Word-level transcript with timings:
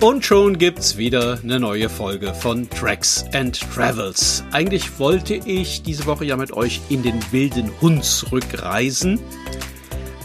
Und 0.00 0.24
schon 0.24 0.58
gibt's 0.58 0.96
wieder 0.96 1.40
eine 1.42 1.58
neue 1.58 1.88
Folge 1.88 2.32
von 2.32 2.70
Tracks 2.70 3.24
and 3.32 3.58
Travels. 3.74 4.44
Eigentlich 4.52 5.00
wollte 5.00 5.34
ich 5.34 5.82
diese 5.82 6.06
Woche 6.06 6.24
ja 6.24 6.36
mit 6.36 6.52
euch 6.52 6.80
in 6.88 7.02
den 7.02 7.20
wilden 7.32 7.72
Hunsrück 7.80 8.62
reisen. 8.62 9.18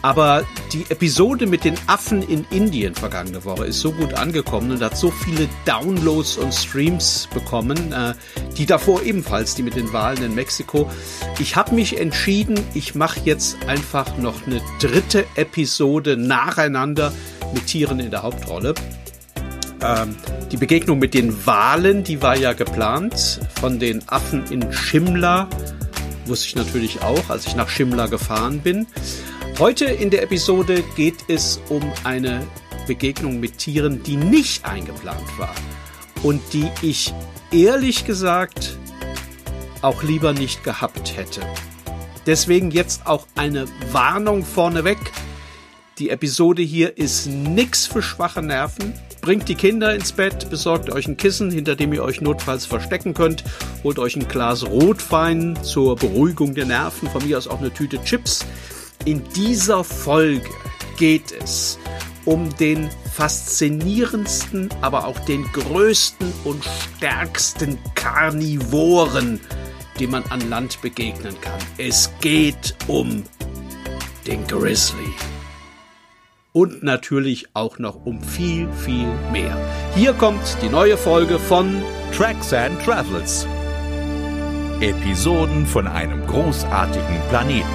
Aber 0.03 0.45
die 0.73 0.85
Episode 0.89 1.47
mit 1.47 1.63
den 1.63 1.73
Affen 1.87 2.21
in 2.21 2.45
Indien 2.51 2.93
vergangene 2.93 3.45
Woche 3.45 3.65
ist 3.65 3.79
so 3.79 3.91
gut 3.91 4.13
angekommen 4.13 4.69
und 4.69 4.81
hat 4.83 4.95
so 4.95 5.09
viele 5.09 5.49
Downloads 5.65 6.37
und 6.37 6.53
Streams 6.53 7.27
bekommen, 7.33 7.93
äh, 7.93 8.13
die 8.57 8.67
davor 8.67 9.01
ebenfalls, 9.01 9.55
die 9.55 9.63
mit 9.63 9.75
den 9.75 9.91
Wahlen 9.91 10.21
in 10.21 10.35
Mexiko. 10.35 10.87
Ich 11.39 11.55
habe 11.55 11.73
mich 11.73 11.99
entschieden, 11.99 12.59
ich 12.75 12.93
mache 12.93 13.21
jetzt 13.23 13.57
einfach 13.65 14.17
noch 14.17 14.45
eine 14.45 14.61
dritte 14.79 15.25
Episode 15.33 16.15
nacheinander 16.15 17.11
mit 17.55 17.65
Tieren 17.65 17.99
in 17.99 18.11
der 18.11 18.21
Hauptrolle. 18.21 18.75
Ähm, 19.83 20.15
die 20.51 20.57
Begegnung 20.57 20.99
mit 20.99 21.13
den 21.13 21.45
Walen, 21.45 22.03
die 22.03 22.21
war 22.21 22.37
ja 22.37 22.53
geplant 22.53 23.41
von 23.59 23.79
den 23.79 24.07
Affen 24.07 24.45
in 24.49 24.71
Shimla. 24.71 25.49
Wusste 26.25 26.47
ich 26.47 26.55
natürlich 26.55 27.01
auch, 27.01 27.29
als 27.29 27.45
ich 27.45 27.55
nach 27.55 27.67
Shimla 27.67 28.07
gefahren 28.07 28.61
bin. 28.61 28.87
Heute 29.59 29.85
in 29.85 30.09
der 30.09 30.23
Episode 30.23 30.83
geht 30.95 31.25
es 31.27 31.59
um 31.69 31.83
eine 32.03 32.41
Begegnung 32.87 33.39
mit 33.39 33.57
Tieren, 33.57 34.01
die 34.03 34.15
nicht 34.15 34.65
eingeplant 34.65 35.37
war 35.37 35.53
und 36.23 36.41
die 36.53 36.69
ich 36.81 37.13
ehrlich 37.51 38.05
gesagt 38.05 38.77
auch 39.81 40.01
lieber 40.01 40.33
nicht 40.33 40.63
gehabt 40.63 41.17
hätte. 41.17 41.41
Deswegen 42.25 42.71
jetzt 42.71 43.05
auch 43.05 43.27
eine 43.35 43.65
Warnung 43.91 44.45
vorneweg. 44.45 44.97
Die 45.99 46.09
Episode 46.09 46.61
hier 46.61 46.97
ist 46.97 47.27
nix 47.27 47.85
für 47.85 48.01
schwache 48.01 48.41
Nerven. 48.41 48.93
Bringt 49.23 49.47
die 49.47 49.55
Kinder 49.55 49.95
ins 49.95 50.11
Bett, 50.11 50.49
besorgt 50.49 50.89
euch 50.89 51.07
ein 51.07 51.15
Kissen, 51.15 51.49
hinter 51.49 51.77
dem 51.77 51.93
ihr 51.93 52.03
euch 52.03 52.19
notfalls 52.19 52.65
verstecken 52.65 53.13
könnt, 53.13 53.45
holt 53.81 53.97
euch 53.97 54.17
ein 54.17 54.27
Glas 54.27 54.65
Rotwein 54.65 55.57
zur 55.63 55.95
Beruhigung 55.95 56.53
der 56.53 56.65
Nerven, 56.65 57.09
von 57.09 57.25
mir 57.25 57.37
aus 57.37 57.47
auch 57.47 57.59
eine 57.59 57.73
Tüte 57.73 58.03
Chips. 58.03 58.45
In 59.05 59.23
dieser 59.33 59.85
Folge 59.85 60.49
geht 60.97 61.31
es 61.41 61.79
um 62.25 62.53
den 62.57 62.89
faszinierendsten, 63.13 64.67
aber 64.81 65.07
auch 65.07 65.19
den 65.19 65.45
größten 65.53 66.33
und 66.43 66.61
stärksten 66.97 67.77
Karnivoren, 67.95 69.39
dem 70.01 70.11
man 70.11 70.23
an 70.31 70.49
Land 70.49 70.81
begegnen 70.81 71.39
kann. 71.39 71.59
Es 71.77 72.11
geht 72.19 72.75
um 72.87 73.23
den 74.27 74.45
Grizzly. 74.47 75.13
Und 76.53 76.83
natürlich 76.83 77.47
auch 77.55 77.79
noch 77.79 78.05
um 78.05 78.21
viel, 78.21 78.71
viel 78.73 79.07
mehr. 79.31 79.57
Hier 79.95 80.13
kommt 80.13 80.61
die 80.61 80.69
neue 80.69 80.97
Folge 80.97 81.39
von 81.39 81.81
Tracks 82.15 82.53
and 82.53 82.79
Travels. 82.83 83.47
Episoden 84.79 85.65
von 85.65 85.87
einem 85.87 86.27
großartigen 86.27 87.19
Planeten. 87.29 87.65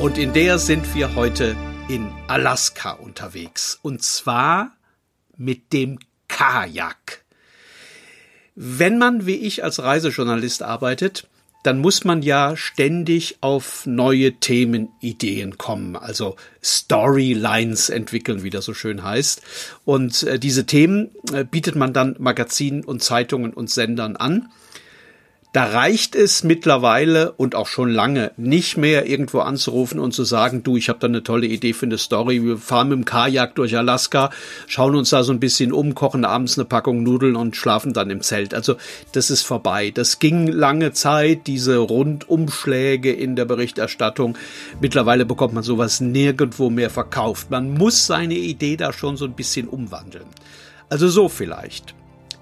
Und 0.00 0.16
in 0.16 0.32
der 0.32 0.58
sind 0.58 0.94
wir 0.94 1.14
heute 1.14 1.54
in 1.90 2.10
Alaska 2.26 2.92
unterwegs. 2.92 3.78
Und 3.82 4.02
zwar 4.02 4.72
mit 5.36 5.74
dem 5.74 5.98
Kajak. 6.28 7.24
Wenn 8.54 8.96
man 8.96 9.26
wie 9.26 9.36
ich 9.36 9.64
als 9.64 9.82
Reisejournalist 9.82 10.62
arbeitet, 10.62 11.28
dann 11.64 11.78
muss 11.78 12.04
man 12.04 12.22
ja 12.22 12.56
ständig 12.56 13.38
auf 13.40 13.86
neue 13.86 14.34
Themenideen 14.34 15.56
kommen, 15.56 15.96
also 15.96 16.36
Storylines 16.62 17.88
entwickeln, 17.88 18.42
wie 18.42 18.50
das 18.50 18.66
so 18.66 18.74
schön 18.74 19.02
heißt. 19.02 19.40
Und 19.86 20.22
äh, 20.24 20.38
diese 20.38 20.66
Themen 20.66 21.10
äh, 21.32 21.42
bietet 21.42 21.74
man 21.74 21.94
dann 21.94 22.16
Magazinen 22.18 22.84
und 22.84 23.02
Zeitungen 23.02 23.54
und 23.54 23.70
Sendern 23.70 24.16
an. 24.16 24.50
Da 25.54 25.66
reicht 25.66 26.16
es 26.16 26.42
mittlerweile 26.42 27.30
und 27.30 27.54
auch 27.54 27.68
schon 27.68 27.88
lange 27.88 28.32
nicht 28.36 28.76
mehr 28.76 29.06
irgendwo 29.06 29.38
anzurufen 29.38 30.00
und 30.00 30.12
zu 30.12 30.24
sagen, 30.24 30.64
du, 30.64 30.76
ich 30.76 30.88
habe 30.88 30.98
da 30.98 31.06
eine 31.06 31.22
tolle 31.22 31.46
Idee 31.46 31.74
für 31.74 31.86
eine 31.86 31.96
Story. 31.96 32.42
Wir 32.42 32.58
fahren 32.58 32.88
mit 32.88 32.98
dem 32.98 33.04
Kajak 33.04 33.54
durch 33.54 33.76
Alaska, 33.76 34.30
schauen 34.66 34.96
uns 34.96 35.10
da 35.10 35.22
so 35.22 35.32
ein 35.32 35.38
bisschen 35.38 35.72
um, 35.72 35.94
kochen 35.94 36.24
abends 36.24 36.58
eine 36.58 36.64
Packung 36.64 37.04
Nudeln 37.04 37.36
und 37.36 37.54
schlafen 37.54 37.92
dann 37.92 38.10
im 38.10 38.20
Zelt. 38.20 38.52
Also 38.52 38.74
das 39.12 39.30
ist 39.30 39.42
vorbei. 39.42 39.92
Das 39.92 40.18
ging 40.18 40.48
lange 40.48 40.92
Zeit, 40.92 41.46
diese 41.46 41.76
Rundumschläge 41.76 43.12
in 43.12 43.36
der 43.36 43.44
Berichterstattung. 43.44 44.36
Mittlerweile 44.80 45.24
bekommt 45.24 45.54
man 45.54 45.62
sowas 45.62 46.00
nirgendwo 46.00 46.68
mehr 46.68 46.90
verkauft. 46.90 47.52
Man 47.52 47.74
muss 47.74 48.08
seine 48.08 48.34
Idee 48.34 48.76
da 48.76 48.92
schon 48.92 49.16
so 49.16 49.24
ein 49.24 49.34
bisschen 49.34 49.68
umwandeln. 49.68 50.26
Also 50.88 51.06
so 51.06 51.28
vielleicht. 51.28 51.94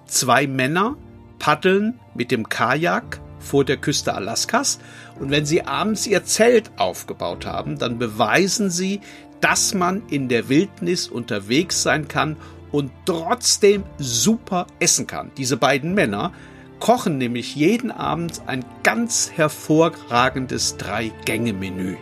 Zwei 0.07 0.47
Männer, 0.47 0.97
paddeln 1.43 1.99
mit 2.15 2.31
dem 2.31 2.49
Kajak 2.49 3.21
vor 3.41 3.65
der 3.65 3.77
Küste 3.77 4.15
Alaskas 4.15 4.79
und 5.19 5.33
wenn 5.33 5.45
sie 5.45 5.67
abends 5.67 6.07
ihr 6.07 6.25
Zelt 6.25 6.71
aufgebaut 6.77 7.47
haben, 7.47 7.79
dann 7.79 7.99
beweisen 7.99 8.71
sie, 8.71 9.01
dass 9.41 9.75
man 9.75 10.07
in 10.09 10.29
der 10.29 10.49
Wildnis 10.49 11.09
unterwegs 11.09 11.83
sein 11.83 12.07
kann 12.07 12.37
und 12.71 12.93
trotzdem 13.07 13.83
super 13.99 14.69
essen 14.79 15.09
kann. 15.09 15.33
Diese 15.37 15.57
beiden 15.57 15.95
Männer 15.95 16.33
kochen 16.79 17.19
nämlich 17.19 17.57
jeden 17.57 17.91
Abend 17.91 18.43
ein 18.47 18.65
ganz 18.85 19.33
hervorragendes 19.35 20.77
Drei-Gänge-Menü. 20.77 21.97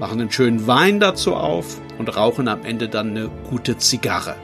Machen 0.00 0.20
einen 0.22 0.32
schönen 0.32 0.66
Wein 0.66 0.98
dazu 0.98 1.34
auf 1.34 1.78
und 1.98 2.16
rauchen 2.16 2.48
am 2.48 2.64
Ende 2.64 2.88
dann 2.88 3.10
eine 3.10 3.28
gute 3.50 3.76
Zigarre. 3.76 4.34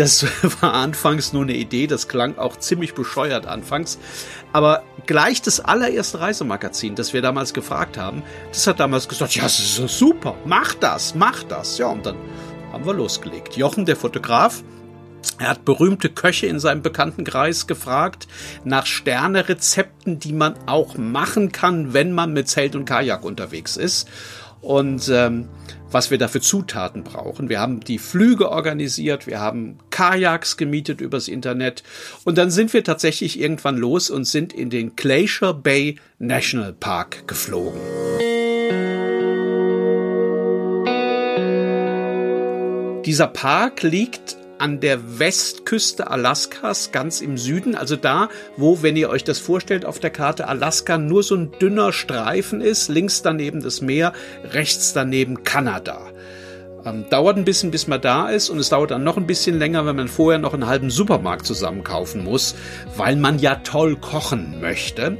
Das 0.00 0.24
war 0.62 0.72
anfangs 0.72 1.34
nur 1.34 1.42
eine 1.42 1.52
Idee, 1.52 1.86
das 1.86 2.08
klang 2.08 2.38
auch 2.38 2.56
ziemlich 2.56 2.94
bescheuert 2.94 3.44
anfangs. 3.44 3.98
Aber 4.50 4.82
gleich 5.04 5.42
das 5.42 5.60
allererste 5.60 6.20
Reisemagazin, 6.20 6.94
das 6.94 7.12
wir 7.12 7.20
damals 7.20 7.52
gefragt 7.52 7.98
haben, 7.98 8.22
das 8.50 8.66
hat 8.66 8.80
damals 8.80 9.10
gesagt, 9.10 9.34
ja, 9.36 9.42
das 9.42 9.58
ist 9.58 9.98
super, 9.98 10.38
mach 10.46 10.72
das, 10.72 11.14
mach 11.14 11.42
das. 11.42 11.76
Ja, 11.76 11.88
und 11.88 12.06
dann 12.06 12.16
haben 12.72 12.86
wir 12.86 12.94
losgelegt. 12.94 13.58
Jochen, 13.58 13.84
der 13.84 13.96
Fotograf, 13.96 14.64
er 15.38 15.50
hat 15.50 15.66
berühmte 15.66 16.08
Köche 16.08 16.46
in 16.46 16.60
seinem 16.60 16.80
Bekanntenkreis 16.80 17.66
gefragt 17.66 18.26
nach 18.64 18.86
Sternerezepten, 18.86 20.18
die 20.18 20.32
man 20.32 20.54
auch 20.64 20.96
machen 20.96 21.52
kann, 21.52 21.92
wenn 21.92 22.12
man 22.12 22.32
mit 22.32 22.48
Zelt 22.48 22.74
und 22.74 22.86
Kajak 22.86 23.22
unterwegs 23.22 23.76
ist. 23.76 24.08
Und 24.62 25.10
ähm, 25.12 25.50
was 25.90 26.10
wir 26.10 26.18
dafür 26.18 26.40
Zutaten 26.40 27.04
brauchen. 27.04 27.48
Wir 27.48 27.60
haben 27.60 27.80
die 27.80 27.98
Flüge 27.98 28.50
organisiert, 28.50 29.26
wir 29.26 29.40
haben 29.40 29.78
Kajaks 29.90 30.56
gemietet 30.56 31.00
übers 31.00 31.28
Internet 31.28 31.82
und 32.24 32.38
dann 32.38 32.50
sind 32.50 32.72
wir 32.72 32.84
tatsächlich 32.84 33.40
irgendwann 33.40 33.76
los 33.76 34.10
und 34.10 34.24
sind 34.24 34.52
in 34.52 34.70
den 34.70 34.96
Glacier 34.96 35.54
Bay 35.54 35.96
National 36.18 36.72
Park 36.72 37.26
geflogen. 37.26 37.80
Dieser 43.04 43.26
Park 43.28 43.82
liegt 43.82 44.36
an 44.60 44.78
der 44.78 45.18
Westküste 45.18 46.10
Alaskas, 46.10 46.92
ganz 46.92 47.20
im 47.20 47.38
Süden, 47.38 47.74
also 47.74 47.96
da, 47.96 48.28
wo, 48.56 48.82
wenn 48.82 48.96
ihr 48.96 49.08
euch 49.08 49.24
das 49.24 49.38
vorstellt 49.38 49.86
auf 49.86 49.98
der 49.98 50.10
Karte, 50.10 50.48
Alaska 50.48 50.98
nur 50.98 51.22
so 51.22 51.34
ein 51.34 51.52
dünner 51.60 51.92
Streifen 51.92 52.60
ist, 52.60 52.88
links 52.88 53.22
daneben 53.22 53.62
das 53.62 53.80
Meer, 53.80 54.12
rechts 54.44 54.92
daneben 54.92 55.44
Kanada. 55.44 56.00
Ähm, 56.84 57.06
dauert 57.08 57.38
ein 57.38 57.44
bisschen, 57.44 57.70
bis 57.70 57.86
man 57.86 58.00
da 58.00 58.28
ist 58.28 58.50
und 58.50 58.58
es 58.58 58.68
dauert 58.68 58.90
dann 58.90 59.02
noch 59.04 59.16
ein 59.16 59.26
bisschen 59.26 59.58
länger, 59.58 59.86
wenn 59.86 59.96
man 59.96 60.08
vorher 60.08 60.38
noch 60.38 60.54
einen 60.54 60.66
halben 60.66 60.90
Supermarkt 60.90 61.46
zusammenkaufen 61.46 62.22
muss, 62.22 62.54
weil 62.96 63.16
man 63.16 63.38
ja 63.38 63.56
toll 63.56 63.96
kochen 63.96 64.60
möchte. 64.60 65.16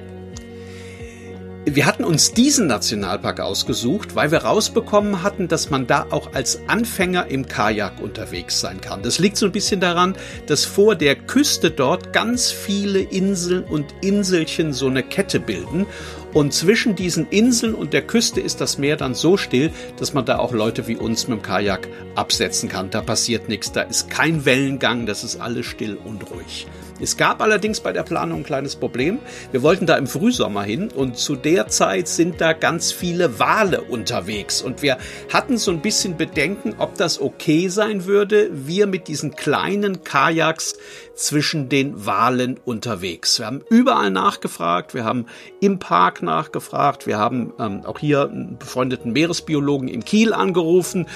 Wir 1.67 1.85
hatten 1.85 2.05
uns 2.05 2.33
diesen 2.33 2.69
Nationalpark 2.69 3.41
ausgesucht, 3.41 4.15
weil 4.15 4.31
wir 4.31 4.39
rausbekommen 4.39 5.23
hatten, 5.23 5.47
dass 5.47 5.69
man 5.69 5.87
da 5.87 6.07
auch 6.09 6.33
als 6.33 6.63
Anfänger 6.69 7.27
im 7.27 7.47
Kajak 7.47 8.01
unterwegs 8.01 8.61
sein 8.61 8.81
kann. 8.81 9.03
Das 9.03 9.19
liegt 9.19 9.37
so 9.37 9.45
ein 9.45 9.53
bisschen 9.53 9.79
daran, 9.79 10.17
dass 10.47 10.65
vor 10.65 10.95
der 10.97 11.17
Küste 11.17 11.71
dort 11.71 12.15
ganz 12.15 12.51
viele 12.51 13.01
Inseln 13.01 13.65
und 13.65 13.95
Inselchen 14.01 14.73
so 14.73 14.87
eine 14.87 15.03
Kette 15.03 15.39
bilden. 15.39 15.85
Und 16.33 16.55
zwischen 16.55 16.95
diesen 16.95 17.29
Inseln 17.29 17.75
und 17.75 17.93
der 17.93 18.03
Küste 18.03 18.41
ist 18.41 18.63
das 18.63 18.79
Meer 18.79 18.97
dann 18.97 19.15
so 19.15 19.37
still, 19.37 19.71
dass 19.99 20.15
man 20.15 20.25
da 20.25 20.39
auch 20.39 20.53
Leute 20.53 20.89
wie 20.89 20.97
uns 20.97 21.29
mit 21.29 21.41
dem 21.41 21.43
Kajak 21.43 21.89
absetzen 22.15 22.71
kann. 22.71 22.89
Da 22.89 23.03
passiert 23.03 23.51
nichts, 23.51 23.71
da 23.71 23.83
ist 23.83 24.09
kein 24.09 24.47
Wellengang, 24.47 25.05
das 25.05 25.25
ist 25.25 25.37
alles 25.37 25.67
still 25.67 25.99
und 26.03 26.31
ruhig. 26.31 26.67
Es 27.01 27.17
gab 27.17 27.41
allerdings 27.41 27.81
bei 27.81 27.93
der 27.93 28.03
Planung 28.03 28.41
ein 28.41 28.45
kleines 28.45 28.77
Problem. 28.77 29.19
Wir 29.53 29.63
wollten 29.63 29.87
da 29.87 29.97
im 29.97 30.07
Frühsommer 30.07 30.63
hin 30.63 30.91
und 30.95 31.17
zu 31.17 31.35
der 31.35 31.69
Zeit 31.69 32.09
sind 32.09 32.41
da 32.41 32.53
ganz 32.53 32.93
viele 32.93 33.39
Wale 33.39 33.81
unterwegs 33.81 34.61
und 34.61 34.83
wir 34.83 34.99
hatten 35.33 35.57
so 35.57 35.71
ein 35.71 35.81
bisschen 35.81 36.17
Bedenken, 36.17 36.75
ob 36.79 36.97
das 36.97 37.21
okay 37.21 37.69
sein 37.69 38.05
würde, 38.05 38.51
wir 38.53 38.87
mit 38.87 39.09
diesen 39.09 39.35
kleinen 39.35 40.05
Kajaks 40.05 40.75
zwischen 41.15 41.69
den 41.69 42.07
Walen 42.07 42.59
unterwegs. 42.65 43.39
Wir 43.39 43.47
haben 43.47 43.63
überall 43.69 44.11
nachgefragt, 44.11 44.95
wir 44.95 45.05
haben 45.05 45.27
im 45.61 45.79
Park 45.79 46.23
nachgefragt, 46.23 47.07
wir 47.07 47.19
haben 47.19 47.53
ähm, 47.59 47.85
auch 47.85 47.99
hier 47.99 48.29
einen 48.29 48.59
befreundeten 48.59 49.13
Meeresbiologen 49.13 49.89
in 49.89 50.05
Kiel 50.05 50.33
angerufen 50.33 51.07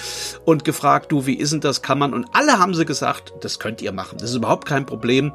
und 0.45 0.65
gefragt, 0.65 1.11
du, 1.11 1.27
wie 1.27 1.35
ist 1.35 1.53
denn 1.53 1.61
das, 1.61 1.81
kann 1.81 1.99
man? 1.99 2.13
Und 2.13 2.27
alle 2.33 2.59
haben 2.59 2.75
sie 2.75 2.85
gesagt, 2.85 3.33
das 3.41 3.59
könnt 3.59 3.81
ihr 3.81 3.93
machen, 3.93 4.19
das 4.19 4.31
ist 4.31 4.37
überhaupt 4.37 4.67
kein 4.67 4.85
Problem. 4.85 5.33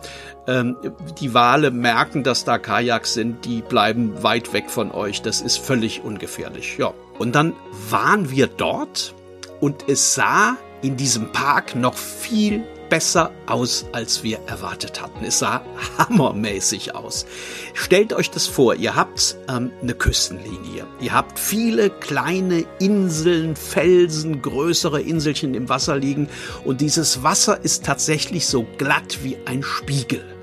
Ähm, 0.49 0.77
die 1.19 1.35
Wale 1.35 1.69
merken, 1.69 2.23
dass 2.23 2.43
da 2.43 2.57
Kajaks 2.57 3.13
sind, 3.13 3.45
die 3.45 3.61
bleiben 3.61 4.23
weit 4.23 4.51
weg 4.51 4.71
von 4.71 4.91
euch, 4.91 5.21
das 5.21 5.41
ist 5.41 5.59
völlig 5.59 6.03
ungefährlich. 6.03 6.77
Ja. 6.79 6.91
Und 7.19 7.35
dann 7.35 7.53
waren 7.89 8.31
wir 8.31 8.47
dort 8.47 9.13
und 9.59 9.87
es 9.87 10.15
sah 10.15 10.57
in 10.81 10.97
diesem 10.97 11.31
Park 11.31 11.75
noch 11.75 11.93
viel 11.95 12.63
besser 12.89 13.31
aus, 13.45 13.85
als 13.91 14.23
wir 14.23 14.39
erwartet 14.47 14.99
hatten. 15.03 15.23
Es 15.23 15.37
sah 15.37 15.61
hammermäßig 15.99 16.95
aus. 16.95 17.27
Stellt 17.75 18.13
euch 18.13 18.31
das 18.31 18.47
vor, 18.47 18.73
ihr 18.73 18.95
habt 18.95 19.37
ähm, 19.47 19.69
eine 19.83 19.93
Küstenlinie. 19.93 20.87
Ihr 20.99 21.13
habt 21.13 21.37
viele 21.37 21.91
kleine 21.91 22.65
Inseln, 22.79 23.55
Felsen, 23.55 24.41
größere 24.41 24.99
Inselchen 24.99 25.53
im 25.53 25.69
Wasser 25.69 25.97
liegen 25.97 26.27
und 26.65 26.81
dieses 26.81 27.21
Wasser 27.21 27.63
ist 27.63 27.85
tatsächlich 27.85 28.47
so 28.47 28.65
glatt 28.79 29.19
wie 29.21 29.37
ein 29.45 29.61
Spiegel. 29.61 30.38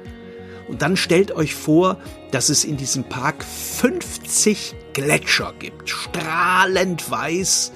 Und 0.69 0.83
dann 0.83 0.97
stellt 0.97 1.33
euch 1.33 1.55
vor, 1.55 1.99
dass 2.31 2.49
es 2.49 2.65
in 2.65 2.77
diesem 2.77 3.05
Park 3.05 3.45
50 3.45 4.75
Gletscher 4.93 5.53
gibt, 5.59 5.89
strahlend 5.89 7.11
weiß, 7.11 7.73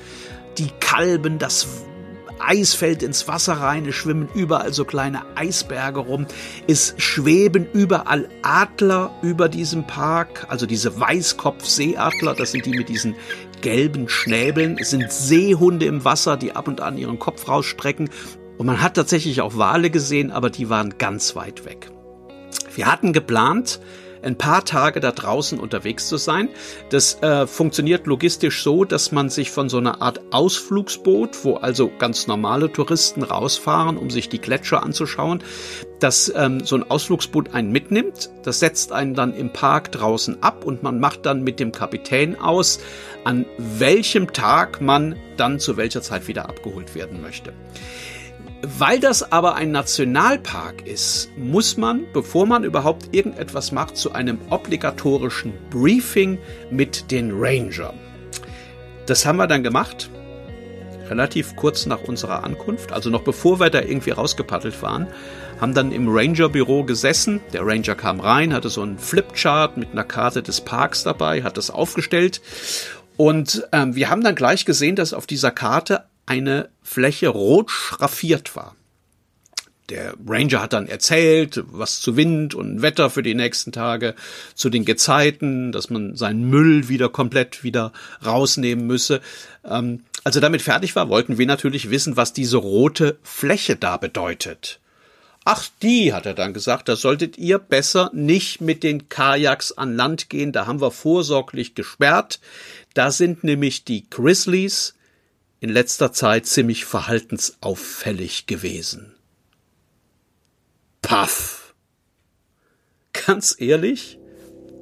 die 0.58 0.70
kalben 0.80 1.38
das 1.38 1.66
Eis 2.40 2.72
fällt 2.72 3.02
ins 3.02 3.28
Wasser 3.28 3.54
rein, 3.54 3.86
es 3.86 3.94
schwimmen 3.94 4.28
überall 4.34 4.72
so 4.72 4.84
kleine 4.84 5.22
Eisberge 5.36 6.00
rum, 6.00 6.26
es 6.66 6.94
schweben 6.96 7.66
überall 7.72 8.28
Adler 8.42 9.10
über 9.22 9.48
diesem 9.48 9.86
Park, 9.86 10.46
also 10.48 10.64
diese 10.64 10.98
Weißkopfseeadler, 10.98 12.34
das 12.34 12.52
sind 12.52 12.64
die 12.64 12.70
mit 12.70 12.88
diesen 12.88 13.14
gelben 13.60 14.08
Schnäbeln, 14.08 14.78
es 14.80 14.90
sind 14.90 15.12
Seehunde 15.12 15.84
im 15.84 16.04
Wasser, 16.04 16.38
die 16.38 16.52
ab 16.52 16.66
und 16.66 16.80
an 16.80 16.96
ihren 16.96 17.18
Kopf 17.18 17.46
rausstrecken. 17.46 18.08
Und 18.56 18.66
man 18.66 18.80
hat 18.80 18.94
tatsächlich 18.94 19.42
auch 19.42 19.56
Wale 19.56 19.90
gesehen, 19.90 20.30
aber 20.30 20.50
die 20.50 20.70
waren 20.70 20.96
ganz 20.98 21.36
weit 21.36 21.64
weg. 21.64 21.90
Wir 22.74 22.86
hatten 22.86 23.12
geplant, 23.12 23.80
ein 24.22 24.36
paar 24.36 24.64
Tage 24.64 25.00
da 25.00 25.12
draußen 25.12 25.58
unterwegs 25.58 26.08
zu 26.08 26.16
sein. 26.16 26.48
Das 26.90 27.22
äh, 27.22 27.46
funktioniert 27.46 28.06
logistisch 28.06 28.62
so, 28.62 28.84
dass 28.84 29.12
man 29.12 29.30
sich 29.30 29.50
von 29.50 29.68
so 29.68 29.78
einer 29.78 30.02
Art 30.02 30.20
Ausflugsboot, 30.30 31.44
wo 31.44 31.54
also 31.54 31.90
ganz 31.98 32.26
normale 32.26 32.72
Touristen 32.72 33.22
rausfahren, 33.22 33.96
um 33.96 34.10
sich 34.10 34.28
die 34.28 34.40
Gletscher 34.40 34.82
anzuschauen, 34.82 35.42
dass 36.00 36.32
ähm, 36.34 36.64
so 36.64 36.76
ein 36.76 36.90
Ausflugsboot 36.90 37.54
einen 37.54 37.72
mitnimmt. 37.72 38.30
Das 38.42 38.60
setzt 38.60 38.92
einen 38.92 39.14
dann 39.14 39.34
im 39.34 39.52
Park 39.52 39.92
draußen 39.92 40.42
ab 40.42 40.64
und 40.64 40.82
man 40.82 41.00
macht 41.00 41.26
dann 41.26 41.42
mit 41.42 41.60
dem 41.60 41.72
Kapitän 41.72 42.38
aus, 42.40 42.80
an 43.24 43.46
welchem 43.58 44.32
Tag 44.32 44.80
man 44.80 45.16
dann 45.36 45.58
zu 45.58 45.76
welcher 45.76 46.02
Zeit 46.02 46.28
wieder 46.28 46.48
abgeholt 46.48 46.94
werden 46.94 47.20
möchte. 47.22 47.52
Weil 48.62 49.00
das 49.00 49.32
aber 49.32 49.54
ein 49.54 49.70
Nationalpark 49.70 50.86
ist, 50.86 51.30
muss 51.38 51.78
man, 51.78 52.04
bevor 52.12 52.46
man 52.46 52.62
überhaupt 52.62 53.08
irgendetwas 53.12 53.72
macht, 53.72 53.96
zu 53.96 54.12
einem 54.12 54.38
obligatorischen 54.50 55.54
Briefing 55.70 56.38
mit 56.70 57.10
den 57.10 57.30
Ranger. 57.32 57.94
Das 59.06 59.24
haben 59.24 59.38
wir 59.38 59.46
dann 59.46 59.62
gemacht, 59.62 60.10
relativ 61.08 61.56
kurz 61.56 61.86
nach 61.86 62.02
unserer 62.02 62.44
Ankunft, 62.44 62.92
also 62.92 63.08
noch 63.08 63.22
bevor 63.22 63.60
wir 63.60 63.70
da 63.70 63.80
irgendwie 63.80 64.10
rausgepaddelt 64.10 64.82
waren, 64.82 65.06
haben 65.58 65.74
dann 65.74 65.90
im 65.90 66.08
Ranger-Büro 66.08 66.84
gesessen. 66.84 67.40
Der 67.52 67.66
Ranger 67.66 67.94
kam 67.94 68.20
rein, 68.20 68.52
hatte 68.52 68.68
so 68.68 68.82
einen 68.82 68.98
Flipchart 68.98 69.78
mit 69.78 69.92
einer 69.92 70.04
Karte 70.04 70.42
des 70.42 70.60
Parks 70.60 71.02
dabei, 71.02 71.42
hat 71.42 71.56
das 71.56 71.70
aufgestellt 71.70 72.40
und 73.20 73.68
ähm, 73.72 73.94
wir 73.94 74.08
haben 74.08 74.24
dann 74.24 74.34
gleich 74.34 74.64
gesehen, 74.64 74.96
dass 74.96 75.12
auf 75.12 75.26
dieser 75.26 75.50
Karte 75.50 76.04
eine 76.30 76.68
Fläche 76.80 77.28
rot 77.28 77.72
schraffiert 77.72 78.54
war. 78.54 78.76
Der 79.88 80.14
Ranger 80.24 80.62
hat 80.62 80.72
dann 80.72 80.86
erzählt, 80.86 81.64
was 81.66 82.00
zu 82.00 82.16
Wind 82.16 82.54
und 82.54 82.82
Wetter 82.82 83.10
für 83.10 83.24
die 83.24 83.34
nächsten 83.34 83.72
Tage, 83.72 84.14
zu 84.54 84.70
den 84.70 84.84
Gezeiten, 84.84 85.72
dass 85.72 85.90
man 85.90 86.14
seinen 86.14 86.48
Müll 86.48 86.88
wieder 86.88 87.08
komplett 87.08 87.64
wieder 87.64 87.92
rausnehmen 88.24 88.86
müsse. 88.86 89.20
Ähm, 89.64 90.04
als 90.22 90.36
er 90.36 90.40
damit 90.40 90.62
fertig 90.62 90.94
war, 90.94 91.08
wollten 91.08 91.36
wir 91.36 91.46
natürlich 91.46 91.90
wissen, 91.90 92.16
was 92.16 92.32
diese 92.32 92.58
rote 92.58 93.18
Fläche 93.24 93.74
da 93.74 93.96
bedeutet. 93.96 94.78
Ach, 95.44 95.66
die, 95.82 96.12
hat 96.12 96.26
er 96.26 96.34
dann 96.34 96.54
gesagt, 96.54 96.88
da 96.88 96.94
solltet 96.94 97.38
ihr 97.38 97.58
besser 97.58 98.10
nicht 98.14 98.60
mit 98.60 98.84
den 98.84 99.08
Kajaks 99.08 99.72
an 99.72 99.96
Land 99.96 100.30
gehen, 100.30 100.52
da 100.52 100.68
haben 100.68 100.80
wir 100.80 100.92
vorsorglich 100.92 101.74
gesperrt. 101.74 102.38
Da 102.94 103.10
sind 103.10 103.42
nämlich 103.42 103.84
die 103.84 104.08
Grizzlies, 104.08 104.94
in 105.60 105.68
letzter 105.68 106.12
Zeit 106.12 106.46
ziemlich 106.46 106.84
verhaltensauffällig 106.84 108.46
gewesen. 108.46 109.14
Paff. 111.02 111.74
Ganz 113.12 113.56
ehrlich, 113.58 114.18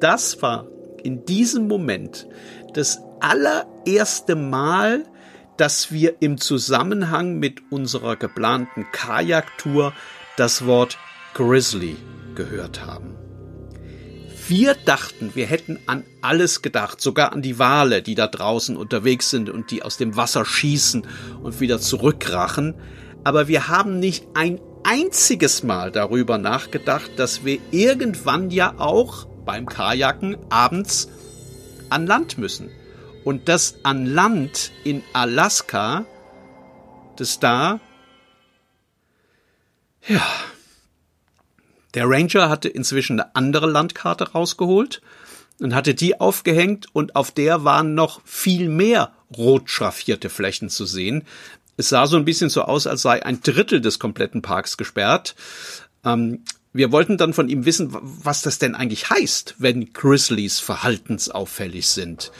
das 0.00 0.40
war 0.42 0.68
in 1.02 1.24
diesem 1.24 1.66
Moment 1.66 2.28
das 2.74 3.00
allererste 3.20 4.36
Mal, 4.36 5.04
dass 5.56 5.90
wir 5.90 6.16
im 6.20 6.38
Zusammenhang 6.38 7.38
mit 7.38 7.60
unserer 7.70 8.16
geplanten 8.16 8.86
Kajaktour 8.92 9.92
das 10.36 10.66
Wort 10.66 10.98
Grizzly 11.34 11.96
gehört 12.36 12.86
haben. 12.86 13.27
Wir 14.48 14.74
dachten, 14.74 15.32
wir 15.34 15.44
hätten 15.44 15.78
an 15.84 16.04
alles 16.22 16.62
gedacht, 16.62 17.02
sogar 17.02 17.34
an 17.34 17.42
die 17.42 17.58
Wale, 17.58 18.00
die 18.00 18.14
da 18.14 18.26
draußen 18.26 18.78
unterwegs 18.78 19.28
sind 19.28 19.50
und 19.50 19.70
die 19.70 19.82
aus 19.82 19.98
dem 19.98 20.16
Wasser 20.16 20.46
schießen 20.46 21.06
und 21.42 21.60
wieder 21.60 21.78
zurückrachen. 21.78 22.74
Aber 23.24 23.46
wir 23.46 23.68
haben 23.68 23.98
nicht 23.98 24.26
ein 24.32 24.58
einziges 24.84 25.64
Mal 25.64 25.92
darüber 25.92 26.38
nachgedacht, 26.38 27.10
dass 27.16 27.44
wir 27.44 27.58
irgendwann 27.72 28.50
ja 28.50 28.72
auch 28.78 29.26
beim 29.44 29.66
Kajaken 29.66 30.38
abends 30.48 31.10
an 31.90 32.06
Land 32.06 32.38
müssen. 32.38 32.70
Und 33.24 33.50
das 33.50 33.76
an 33.82 34.06
Land 34.06 34.72
in 34.82 35.02
Alaska, 35.12 36.06
das 37.16 37.38
da, 37.38 37.80
ja, 40.06 40.22
der 41.98 42.08
Ranger 42.08 42.48
hatte 42.48 42.68
inzwischen 42.68 43.18
eine 43.18 43.34
andere 43.34 43.66
Landkarte 43.66 44.30
rausgeholt 44.30 45.02
und 45.58 45.74
hatte 45.74 45.96
die 45.96 46.20
aufgehängt 46.20 46.86
und 46.92 47.16
auf 47.16 47.32
der 47.32 47.64
waren 47.64 47.96
noch 47.96 48.20
viel 48.24 48.68
mehr 48.68 49.10
rot 49.36 49.68
schraffierte 49.68 50.30
Flächen 50.30 50.68
zu 50.68 50.86
sehen. 50.86 51.24
Es 51.76 51.88
sah 51.88 52.06
so 52.06 52.16
ein 52.16 52.24
bisschen 52.24 52.50
so 52.50 52.62
aus, 52.62 52.86
als 52.86 53.02
sei 53.02 53.26
ein 53.26 53.40
Drittel 53.40 53.80
des 53.80 53.98
kompletten 53.98 54.42
Parks 54.42 54.76
gesperrt. 54.76 55.34
Ähm, 56.04 56.44
wir 56.72 56.92
wollten 56.92 57.18
dann 57.18 57.32
von 57.32 57.48
ihm 57.48 57.64
wissen, 57.64 57.88
was 57.90 58.42
das 58.42 58.60
denn 58.60 58.76
eigentlich 58.76 59.10
heißt, 59.10 59.56
wenn 59.58 59.92
Grizzlies 59.92 60.60
verhaltensauffällig 60.60 61.88
sind. 61.88 62.30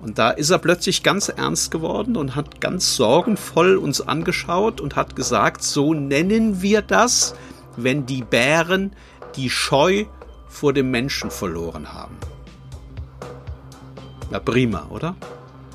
Und 0.00 0.20
da 0.20 0.30
ist 0.30 0.50
er 0.50 0.58
plötzlich 0.58 1.02
ganz 1.02 1.28
ernst 1.28 1.72
geworden 1.72 2.16
und 2.16 2.36
hat 2.36 2.60
ganz 2.60 2.94
sorgenvoll 2.94 3.78
uns 3.78 4.00
angeschaut 4.00 4.80
und 4.80 4.94
hat 4.94 5.16
gesagt, 5.16 5.64
so 5.64 5.92
nennen 5.92 6.62
wir 6.62 6.82
das, 6.82 7.34
wenn 7.76 8.06
die 8.06 8.22
Bären 8.22 8.92
die 9.36 9.50
Scheu 9.50 10.06
vor 10.48 10.72
dem 10.72 10.90
Menschen 10.90 11.30
verloren 11.30 11.92
haben. 11.92 12.16
Na 14.30 14.38
prima, 14.38 14.86
oder? 14.90 15.14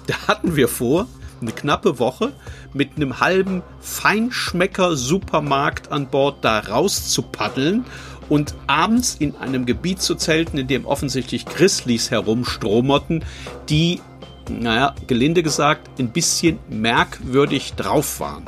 Da 0.08 0.16
hatten 0.28 0.56
wir 0.56 0.68
vor, 0.68 1.08
eine 1.42 1.52
knappe 1.52 2.00
Woche 2.00 2.34
mit 2.74 2.96
einem 2.96 3.20
halben 3.20 3.62
Feinschmecker-Supermarkt 3.82 5.92
an 5.92 6.08
Bord 6.08 6.44
da 6.44 6.60
raus 6.60 7.10
zu 7.10 7.22
paddeln 7.22 7.86
und 8.30 8.56
abends 8.68 9.16
in 9.20 9.36
einem 9.36 9.66
Gebiet 9.66 10.02
zu 10.02 10.16
zelten, 10.16 10.58
in 10.58 10.68
dem 10.68 10.86
offensichtlich 10.86 11.46
Grizzlies 11.46 12.12
herumstromerten, 12.12 13.26
die, 13.70 14.02
naja, 14.50 14.96
gelinde 15.08 15.44
gesagt, 15.44 16.00
ein 16.00 16.10
bisschen 16.10 16.60
merkwürdig 16.70 17.74
drauf 17.74 18.20
waren 18.20 18.44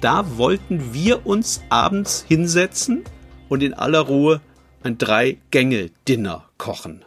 da 0.00 0.36
wollten 0.36 0.92
wir 0.92 1.26
uns 1.26 1.62
abends 1.68 2.24
hinsetzen 2.28 3.04
und 3.48 3.62
in 3.62 3.74
aller 3.74 4.00
Ruhe 4.00 4.40
ein 4.82 4.98
Drei-Gänge-Dinner 4.98 6.48
kochen. 6.58 7.04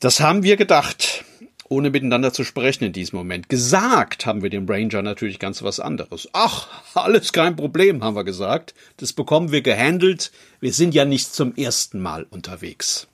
Das 0.00 0.20
haben 0.20 0.42
wir 0.42 0.56
gedacht. 0.56 1.24
ohne 1.72 1.90
miteinander 1.90 2.32
zu 2.32 2.42
sprechen 2.42 2.82
in 2.82 2.92
diesem 2.92 3.16
Moment. 3.16 3.48
Gesagt 3.48 4.26
haben 4.26 4.42
wir 4.42 4.50
dem 4.50 4.68
Ranger 4.68 5.02
natürlich 5.02 5.38
ganz 5.38 5.62
was 5.62 5.78
anderes. 5.78 6.28
Ach, 6.32 6.66
alles 6.94 7.32
kein 7.32 7.54
Problem, 7.54 8.02
haben 8.02 8.16
wir 8.16 8.24
gesagt. 8.24 8.74
Das 8.96 9.12
bekommen 9.12 9.52
wir 9.52 9.62
gehandelt. 9.62 10.32
Wir 10.58 10.72
sind 10.72 10.94
ja 10.96 11.04
nicht 11.04 11.32
zum 11.32 11.54
ersten 11.54 12.00
Mal 12.00 12.26
unterwegs. 12.28 13.06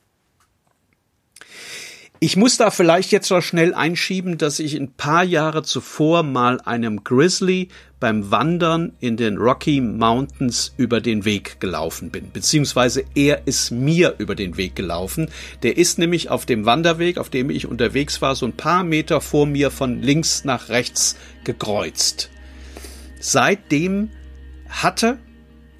Ich 2.18 2.36
muss 2.38 2.56
da 2.56 2.70
vielleicht 2.70 3.12
jetzt 3.12 3.30
noch 3.30 3.42
schnell 3.42 3.74
einschieben, 3.74 4.38
dass 4.38 4.58
ich 4.58 4.74
ein 4.74 4.94
paar 4.94 5.22
Jahre 5.22 5.62
zuvor 5.62 6.22
mal 6.22 6.60
einem 6.62 7.04
Grizzly 7.04 7.68
beim 8.00 8.30
Wandern 8.30 8.94
in 9.00 9.18
den 9.18 9.36
Rocky 9.36 9.82
Mountains 9.82 10.72
über 10.78 11.02
den 11.02 11.26
Weg 11.26 11.60
gelaufen 11.60 12.10
bin. 12.10 12.30
Beziehungsweise 12.32 13.04
er 13.14 13.46
ist 13.46 13.70
mir 13.70 14.14
über 14.16 14.34
den 14.34 14.56
Weg 14.56 14.74
gelaufen. 14.74 15.28
Der 15.62 15.76
ist 15.76 15.98
nämlich 15.98 16.30
auf 16.30 16.46
dem 16.46 16.64
Wanderweg, 16.64 17.18
auf 17.18 17.28
dem 17.28 17.50
ich 17.50 17.66
unterwegs 17.66 18.22
war, 18.22 18.34
so 18.34 18.46
ein 18.46 18.56
paar 18.56 18.82
Meter 18.82 19.20
vor 19.20 19.44
mir 19.44 19.70
von 19.70 20.00
links 20.00 20.44
nach 20.44 20.70
rechts 20.70 21.16
gekreuzt. 21.44 22.30
Seitdem 23.20 24.08
hatte 24.70 25.18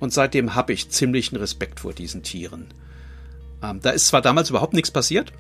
und 0.01 0.13
seitdem 0.13 0.55
habe 0.55 0.75
ich 0.75 0.91
ziemlichen 0.91 1.37
Respekt 1.37 1.81
vor 1.81 1.95
diesen 1.95 2.23
Tieren. 2.23 2.67
Ähm, 3.63 3.81
da 3.81 3.91
ist 3.91 4.09
zwar 4.09 4.21
damals 4.21 4.51
überhaupt 4.51 4.75
nichts 4.75 4.91
passiert, 4.91 5.33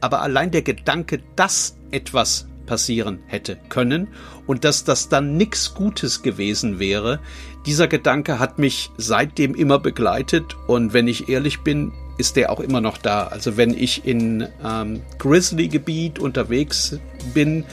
aber 0.00 0.22
allein 0.22 0.50
der 0.50 0.62
Gedanke, 0.62 1.20
dass 1.36 1.76
etwas 1.90 2.46
passieren 2.66 3.18
hätte 3.26 3.58
können 3.68 4.08
und 4.46 4.64
dass 4.64 4.84
das 4.84 5.08
dann 5.08 5.36
nichts 5.36 5.74
Gutes 5.74 6.22
gewesen 6.22 6.78
wäre, 6.78 7.18
dieser 7.66 7.88
Gedanke 7.88 8.38
hat 8.38 8.58
mich 8.58 8.90
seitdem 8.96 9.54
immer 9.54 9.78
begleitet 9.78 10.56
und 10.66 10.92
wenn 10.92 11.08
ich 11.08 11.28
ehrlich 11.28 11.60
bin, 11.60 11.92
ist 12.16 12.36
der 12.36 12.50
auch 12.50 12.60
immer 12.60 12.80
noch 12.80 12.98
da. 12.98 13.24
Also 13.24 13.56
wenn 13.56 13.74
ich 13.74 14.04
in 14.06 14.46
ähm, 14.64 15.02
Grizzly-Gebiet 15.18 16.18
unterwegs 16.18 16.98
bin, 17.34 17.64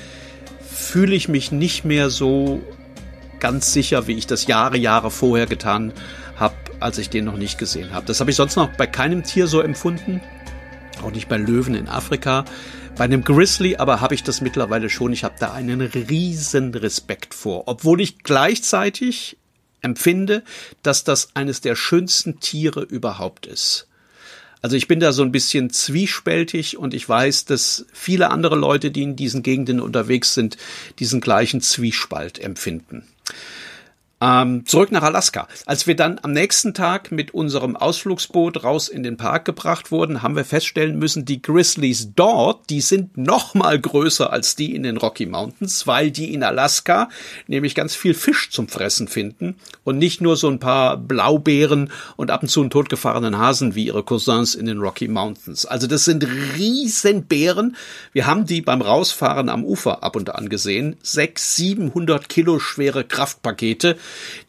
fühle 0.67 1.15
ich 1.15 1.29
mich 1.29 1.51
nicht 1.51 1.86
mehr 1.86 2.10
so 2.10 2.62
ganz 3.39 3.72
sicher, 3.72 4.07
wie 4.07 4.13
ich 4.13 4.25
das 4.25 4.48
Jahre, 4.48 4.77
Jahre 4.77 5.12
vorher 5.12 5.46
getan 5.46 5.93
habe, 6.38 6.55
als 6.79 6.98
ich 6.98 7.10
den 7.10 7.25
noch 7.25 7.38
nicht 7.38 7.57
gesehen 7.57 7.93
habe. 7.93 8.05
Das 8.05 8.19
habe 8.19 8.31
ich 8.31 8.36
sonst 8.36 8.55
noch 8.55 8.69
bei 8.77 8.88
keinem 8.88 9.24
Tier 9.24 9.48
so 9.48 9.62
empfunden 9.62 10.22
auch 11.03 11.11
nicht 11.11 11.27
bei 11.29 11.37
Löwen 11.37 11.75
in 11.75 11.87
Afrika. 11.87 12.45
Bei 12.95 13.03
einem 13.03 13.23
Grizzly 13.23 13.75
aber 13.75 14.01
habe 14.01 14.15
ich 14.15 14.23
das 14.23 14.41
mittlerweile 14.41 14.89
schon. 14.89 15.13
Ich 15.13 15.23
habe 15.23 15.35
da 15.39 15.53
einen 15.53 15.81
riesen 15.81 16.73
Respekt 16.73 17.33
vor, 17.33 17.63
obwohl 17.67 18.01
ich 18.01 18.23
gleichzeitig 18.23 19.37
empfinde, 19.81 20.43
dass 20.83 21.03
das 21.03 21.35
eines 21.35 21.61
der 21.61 21.75
schönsten 21.75 22.39
Tiere 22.39 22.81
überhaupt 22.81 23.45
ist. 23.45 23.87
Also 24.61 24.75
ich 24.75 24.87
bin 24.87 24.99
da 24.99 25.11
so 25.11 25.21
ein 25.21 25.31
bisschen 25.31 25.69
zwiespältig 25.69 26.77
und 26.77 26.93
ich 26.93 27.07
weiß, 27.07 27.45
dass 27.45 27.85
viele 27.93 28.31
andere 28.31 28.55
Leute, 28.55 28.89
die 28.89 29.03
in 29.03 29.15
diesen 29.15 29.43
Gegenden 29.43 29.79
unterwegs 29.79 30.33
sind, 30.33 30.57
diesen 30.99 31.21
gleichen 31.21 31.61
Zwiespalt 31.61 32.39
empfinden. 32.39 33.07
Ähm, 34.19 34.65
zurück 34.65 34.91
nach 34.91 35.03
Alaska. 35.03 35.47
Als 35.67 35.86
wir 35.86 35.95
dann 35.95 36.19
am 36.24 36.31
nächsten 36.31 36.74
Tag 36.74 37.12
mit 37.12 37.36
unserem 37.36 37.75
Ausflugsboot 37.75 38.63
raus 38.63 38.89
in 38.89 39.03
den 39.03 39.15
Park 39.15 39.45
gebracht 39.45 39.91
wurden, 39.91 40.24
haben 40.24 40.36
wir 40.36 40.43
feststellen 40.43 40.97
müssen, 40.97 41.24
die 41.24 41.39
Grizzlies 41.39 42.13
dort, 42.15 42.67
die 42.71 42.81
sind 42.81 43.15
noch 43.15 43.53
mal 43.53 43.79
größer 43.79 44.33
als 44.33 44.55
die 44.55 44.74
in 44.74 44.81
den 44.81 44.97
Rocky 44.97 45.27
Mountains, 45.27 45.86
weil 45.86 46.09
die 46.09 46.33
in 46.33 46.41
Alaska 46.41 47.09
nämlich 47.45 47.75
ganz 47.75 47.95
viel 47.95 48.15
Fisch 48.15 48.50
zum 48.50 48.67
Fressen 48.67 49.07
finden 49.07 49.55
und 49.83 50.00
nicht 50.00 50.19
nur 50.19 50.36
so 50.36 50.50
ein 50.50 50.59
paar 50.59 50.97
Blaubeeren 50.97 51.91
und 52.15 52.31
ab 52.31 52.41
und 52.41 52.50
zu 52.50 52.62
einen 52.62 52.71
totgefahrenen 52.71 53.38
Hasen 53.38 53.75
wie 53.75 53.86
ihre 53.86 54.01
Cousins 54.01 54.55
in 54.55 54.65
den 54.65 54.79
Rocky 54.79 55.07
Mountains. 55.07 55.67
Also 55.67 55.86
das 55.86 56.05
sind 56.05 56.25
Riesenbären. 56.57 57.75
Wir 58.13 58.25
haben 58.25 58.47
die 58.47 58.62
beim 58.62 58.81
Rausfahren 58.81 59.50
am 59.50 59.63
Ufer 59.63 60.03
ab 60.03 60.15
und 60.15 60.33
an 60.33 60.50
gesehen. 60.50 60.95
Sechs, 61.03 61.55
siebenhundert 61.55 62.29
Kilo 62.29 62.57
schwere 62.57 63.03
Kraftpakete 63.03 63.95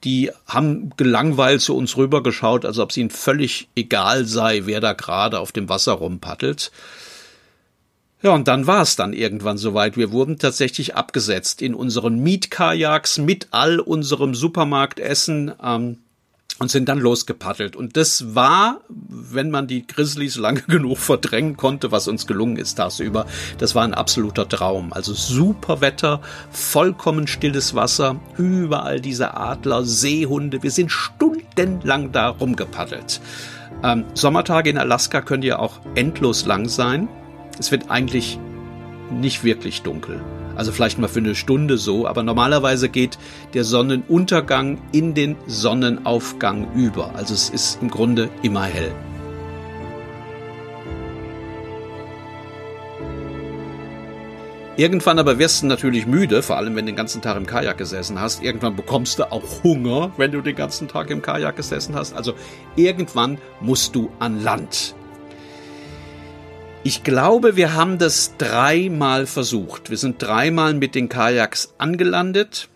die 0.04 0.30
haben 0.46 0.90
gelangweilt 0.96 1.60
zu 1.60 1.76
uns 1.76 1.96
rübergeschaut, 1.96 2.64
als 2.64 2.78
ob 2.78 2.90
es 2.90 2.96
ihnen 2.96 3.10
völlig 3.10 3.68
egal 3.74 4.24
sei, 4.24 4.62
wer 4.64 4.80
da 4.80 4.92
gerade 4.92 5.40
auf 5.40 5.52
dem 5.52 5.68
Wasser 5.68 5.92
rumpaddelt. 5.92 6.70
Ja, 8.20 8.30
und 8.34 8.48
dann 8.48 8.66
war 8.66 8.82
es 8.82 8.96
dann 8.96 9.12
irgendwann 9.12 9.58
soweit. 9.58 9.96
Wir 9.96 10.10
wurden 10.10 10.38
tatsächlich 10.38 10.96
abgesetzt 10.96 11.62
in 11.62 11.74
unseren 11.74 12.18
Mietkajaks 12.18 13.18
mit 13.18 13.48
all 13.52 13.78
unserem 13.78 14.34
Supermarktessen. 14.34 15.52
Ähm, 15.62 15.98
und 16.58 16.70
sind 16.70 16.88
dann 16.88 16.98
losgepaddelt. 16.98 17.76
Und 17.76 17.96
das 17.96 18.34
war, 18.34 18.80
wenn 18.88 19.50
man 19.50 19.66
die 19.66 19.86
Grizzlies 19.86 20.36
lange 20.36 20.62
genug 20.68 20.98
verdrängen 20.98 21.56
konnte, 21.56 21.92
was 21.92 22.08
uns 22.08 22.26
gelungen 22.26 22.56
ist 22.56 22.74
tagsüber, 22.74 23.26
das 23.58 23.74
war 23.74 23.84
ein 23.84 23.94
absoluter 23.94 24.48
Traum. 24.48 24.92
Also 24.92 25.14
super 25.14 25.80
Wetter, 25.80 26.20
vollkommen 26.50 27.26
stilles 27.26 27.74
Wasser, 27.74 28.20
überall 28.36 29.00
diese 29.00 29.36
Adler, 29.36 29.84
Seehunde. 29.84 30.62
Wir 30.62 30.70
sind 30.70 30.90
stundenlang 30.90 32.12
da 32.12 32.28
rumgepaddelt. 32.28 33.20
Ähm, 33.82 34.04
Sommertage 34.14 34.70
in 34.70 34.78
Alaska 34.78 35.20
können 35.20 35.42
ja 35.44 35.58
auch 35.58 35.80
endlos 35.94 36.46
lang 36.46 36.68
sein. 36.68 37.08
Es 37.58 37.70
wird 37.70 37.90
eigentlich 37.90 38.38
nicht 39.10 39.44
wirklich 39.44 39.82
dunkel. 39.82 40.20
Also 40.58 40.72
vielleicht 40.72 40.98
mal 40.98 41.06
für 41.06 41.20
eine 41.20 41.36
Stunde 41.36 41.78
so, 41.78 42.04
aber 42.08 42.24
normalerweise 42.24 42.88
geht 42.88 43.16
der 43.54 43.62
Sonnenuntergang 43.62 44.78
in 44.90 45.14
den 45.14 45.36
Sonnenaufgang 45.46 46.66
über. 46.74 47.14
Also 47.14 47.32
es 47.32 47.48
ist 47.48 47.80
im 47.80 47.88
Grunde 47.88 48.28
immer 48.42 48.64
hell. 48.64 48.92
Irgendwann 54.76 55.20
aber 55.20 55.38
wirst 55.38 55.62
du 55.62 55.66
natürlich 55.66 56.08
müde, 56.08 56.42
vor 56.42 56.56
allem 56.56 56.74
wenn 56.74 56.86
du 56.86 56.92
den 56.92 56.96
ganzen 56.96 57.22
Tag 57.22 57.36
im 57.36 57.46
Kajak 57.46 57.78
gesessen 57.78 58.20
hast. 58.20 58.42
Irgendwann 58.42 58.74
bekommst 58.74 59.20
du 59.20 59.30
auch 59.30 59.62
Hunger, 59.62 60.10
wenn 60.16 60.32
du 60.32 60.40
den 60.40 60.56
ganzen 60.56 60.88
Tag 60.88 61.10
im 61.10 61.22
Kajak 61.22 61.54
gesessen 61.54 61.94
hast. 61.94 62.14
Also 62.14 62.34
irgendwann 62.74 63.38
musst 63.60 63.94
du 63.94 64.10
an 64.18 64.42
Land. 64.42 64.96
Ich 66.88 67.04
glaube, 67.04 67.54
wir 67.54 67.74
haben 67.74 67.98
das 67.98 68.38
dreimal 68.38 69.26
versucht. 69.26 69.90
Wir 69.90 69.98
sind 69.98 70.22
dreimal 70.22 70.72
mit 70.72 70.94
den 70.94 71.10
Kajaks 71.10 71.74
angelandet. 71.76 72.70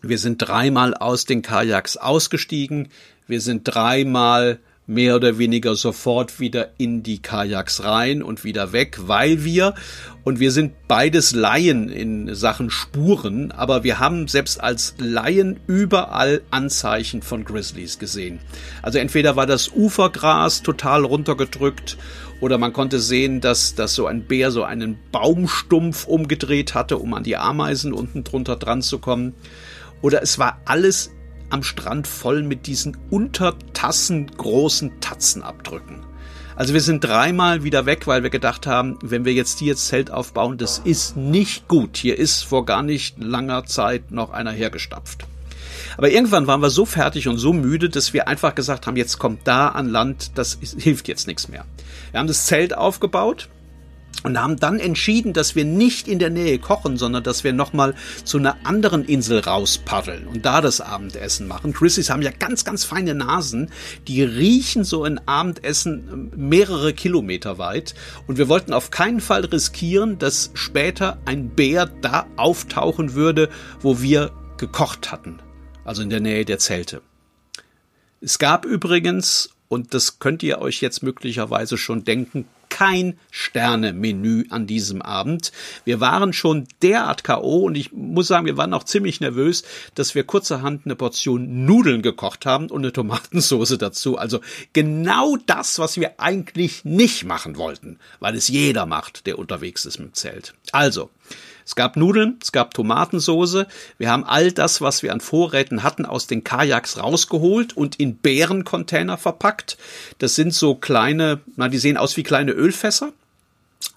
Wir 0.00 0.16
sind 0.16 0.38
dreimal 0.38 0.94
aus 0.94 1.26
den 1.26 1.42
Kajaks 1.42 1.98
ausgestiegen. 1.98 2.88
Wir 3.26 3.42
sind 3.42 3.64
dreimal 3.64 4.58
mehr 4.86 5.14
oder 5.14 5.38
weniger 5.38 5.76
sofort 5.76 6.40
wieder 6.40 6.70
in 6.76 7.02
die 7.02 7.22
Kajaks 7.22 7.84
rein 7.84 8.22
und 8.22 8.42
wieder 8.42 8.72
weg, 8.72 8.98
weil 9.06 9.44
wir, 9.44 9.74
und 10.24 10.40
wir 10.40 10.50
sind 10.50 10.88
beides 10.88 11.34
Laien 11.34 11.88
in 11.88 12.34
Sachen 12.34 12.68
Spuren, 12.68 13.52
aber 13.52 13.84
wir 13.84 14.00
haben 14.00 14.26
selbst 14.26 14.60
als 14.60 14.94
Laien 14.98 15.60
überall 15.66 16.42
Anzeichen 16.50 17.22
von 17.22 17.44
Grizzlies 17.44 17.98
gesehen. 17.98 18.40
Also 18.82 18.98
entweder 18.98 19.36
war 19.36 19.46
das 19.46 19.70
Ufergras 19.72 20.62
total 20.62 21.04
runtergedrückt 21.04 21.96
oder 22.40 22.58
man 22.58 22.72
konnte 22.72 22.98
sehen, 22.98 23.40
dass, 23.40 23.76
dass 23.76 23.94
so 23.94 24.06
ein 24.06 24.24
Bär 24.24 24.50
so 24.50 24.64
einen 24.64 24.98
Baumstumpf 25.12 26.08
umgedreht 26.08 26.74
hatte, 26.74 26.98
um 26.98 27.14
an 27.14 27.22
die 27.22 27.36
Ameisen 27.36 27.92
unten 27.92 28.24
drunter 28.24 28.56
dran 28.56 28.82
zu 28.82 28.98
kommen. 28.98 29.34
Oder 30.00 30.22
es 30.22 30.40
war 30.40 30.60
alles 30.64 31.12
am 31.52 31.62
Strand 31.62 32.06
voll 32.06 32.42
mit 32.42 32.66
diesen 32.66 32.96
Untertassen 33.10 34.26
großen 34.36 35.00
Tatzenabdrücken. 35.00 36.04
Also 36.56 36.74
wir 36.74 36.80
sind 36.80 37.02
dreimal 37.02 37.64
wieder 37.64 37.86
weg, 37.86 38.06
weil 38.06 38.22
wir 38.22 38.30
gedacht 38.30 38.66
haben, 38.66 38.98
wenn 39.02 39.24
wir 39.24 39.32
jetzt 39.32 39.58
hier 39.58 39.76
Zelt 39.76 40.10
aufbauen, 40.10 40.58
das 40.58 40.78
ist 40.78 41.16
nicht 41.16 41.68
gut. 41.68 41.96
Hier 41.96 42.18
ist 42.18 42.42
vor 42.42 42.66
gar 42.66 42.82
nicht 42.82 43.18
langer 43.18 43.64
Zeit 43.64 44.10
noch 44.10 44.30
einer 44.30 44.52
hergestapft. 44.52 45.26
Aber 45.96 46.10
irgendwann 46.10 46.46
waren 46.46 46.60
wir 46.60 46.70
so 46.70 46.84
fertig 46.86 47.28
und 47.28 47.38
so 47.38 47.52
müde, 47.52 47.88
dass 47.88 48.12
wir 48.12 48.28
einfach 48.28 48.54
gesagt 48.54 48.86
haben, 48.86 48.96
jetzt 48.96 49.18
kommt 49.18 49.40
da 49.44 49.68
an 49.68 49.88
Land, 49.88 50.32
das 50.36 50.58
hilft 50.78 51.08
jetzt 51.08 51.26
nichts 51.26 51.48
mehr. 51.48 51.64
Wir 52.10 52.20
haben 52.20 52.28
das 52.28 52.46
Zelt 52.46 52.76
aufgebaut, 52.76 53.48
und 54.22 54.40
haben 54.40 54.56
dann 54.56 54.78
entschieden, 54.78 55.32
dass 55.32 55.54
wir 55.54 55.64
nicht 55.64 56.08
in 56.08 56.18
der 56.18 56.30
Nähe 56.30 56.58
kochen, 56.58 56.96
sondern 56.96 57.22
dass 57.22 57.44
wir 57.44 57.52
nochmal 57.52 57.94
zu 58.24 58.38
einer 58.38 58.56
anderen 58.64 59.04
Insel 59.04 59.40
rauspaddeln 59.40 60.26
und 60.26 60.44
da 60.44 60.60
das 60.60 60.80
Abendessen 60.80 61.48
machen. 61.48 61.72
Chrissys 61.72 62.10
haben 62.10 62.22
ja 62.22 62.30
ganz, 62.30 62.64
ganz 62.64 62.84
feine 62.84 63.14
Nasen, 63.14 63.70
die 64.08 64.22
riechen 64.22 64.84
so 64.84 65.04
ein 65.04 65.26
Abendessen 65.26 66.08
ähm, 66.12 66.48
mehrere 66.48 66.92
Kilometer 66.92 67.58
weit 67.58 67.94
und 68.26 68.38
wir 68.38 68.48
wollten 68.48 68.72
auf 68.72 68.90
keinen 68.90 69.20
Fall 69.20 69.44
riskieren, 69.44 70.18
dass 70.18 70.50
später 70.54 71.18
ein 71.24 71.50
Bär 71.50 71.86
da 71.86 72.26
auftauchen 72.36 73.14
würde, 73.14 73.48
wo 73.80 74.00
wir 74.00 74.32
gekocht 74.56 75.10
hatten, 75.10 75.40
also 75.84 76.02
in 76.02 76.10
der 76.10 76.20
Nähe 76.20 76.44
der 76.44 76.58
Zelte. 76.58 77.02
Es 78.20 78.38
gab 78.38 78.64
übrigens, 78.64 79.50
und 79.66 79.94
das 79.94 80.20
könnt 80.20 80.44
ihr 80.44 80.60
euch 80.60 80.80
jetzt 80.80 81.02
möglicherweise 81.02 81.76
schon 81.76 82.04
denken, 82.04 82.46
kein 82.72 83.18
Sterne-Menü 83.30 84.46
an 84.48 84.66
diesem 84.66 85.02
Abend. 85.02 85.52
Wir 85.84 86.00
waren 86.00 86.32
schon 86.32 86.66
derart 86.80 87.22
K.O. 87.22 87.64
und 87.64 87.76
ich 87.76 87.92
muss 87.92 88.28
sagen, 88.28 88.46
wir 88.46 88.56
waren 88.56 88.72
auch 88.72 88.84
ziemlich 88.84 89.20
nervös, 89.20 89.62
dass 89.94 90.14
wir 90.14 90.24
kurzerhand 90.24 90.86
eine 90.86 90.96
Portion 90.96 91.66
Nudeln 91.66 92.00
gekocht 92.00 92.46
haben 92.46 92.68
und 92.68 92.80
eine 92.80 92.92
Tomatensauce 92.92 93.76
dazu. 93.76 94.16
Also 94.16 94.40
genau 94.72 95.36
das, 95.44 95.78
was 95.78 95.98
wir 95.98 96.18
eigentlich 96.18 96.86
nicht 96.86 97.24
machen 97.24 97.58
wollten, 97.58 97.98
weil 98.20 98.36
es 98.36 98.48
jeder 98.48 98.86
macht, 98.86 99.26
der 99.26 99.38
unterwegs 99.38 99.84
ist 99.84 99.98
mit 99.98 100.08
dem 100.08 100.14
Zelt. 100.14 100.54
Also, 100.72 101.10
es 101.72 101.76
gab 101.76 101.96
Nudeln, 101.96 102.36
es 102.42 102.52
gab 102.52 102.74
Tomatensoße. 102.74 103.66
Wir 103.96 104.10
haben 104.10 104.24
all 104.24 104.52
das, 104.52 104.82
was 104.82 105.02
wir 105.02 105.10
an 105.10 105.22
Vorräten 105.22 105.82
hatten, 105.82 106.04
aus 106.04 106.26
den 106.26 106.44
Kajaks 106.44 106.98
rausgeholt 106.98 107.74
und 107.74 107.96
in 107.96 108.16
Bärencontainer 108.16 109.16
verpackt. 109.16 109.78
Das 110.18 110.34
sind 110.34 110.52
so 110.52 110.74
kleine, 110.74 111.40
na, 111.56 111.70
die 111.70 111.78
sehen 111.78 111.96
aus 111.96 112.18
wie 112.18 112.24
kleine 112.24 112.52
Ölfässer 112.52 113.14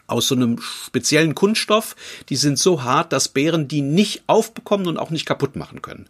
aus 0.08 0.30
so 0.30 0.36
einem 0.36 0.62
speziellen 0.62 1.36
Kunststoff. 1.36 1.98
Die 2.30 2.38
sind 2.38 2.58
so 2.58 2.84
hart, 2.84 3.12
dass 3.12 3.28
Bären 3.28 3.68
die 3.68 3.82
nicht 3.82 4.24
aufbekommen 4.28 4.88
und 4.88 4.98
auch 4.98 5.10
nicht 5.10 5.26
kaputt 5.26 5.58
machen 5.58 5.82
können. 5.82 6.08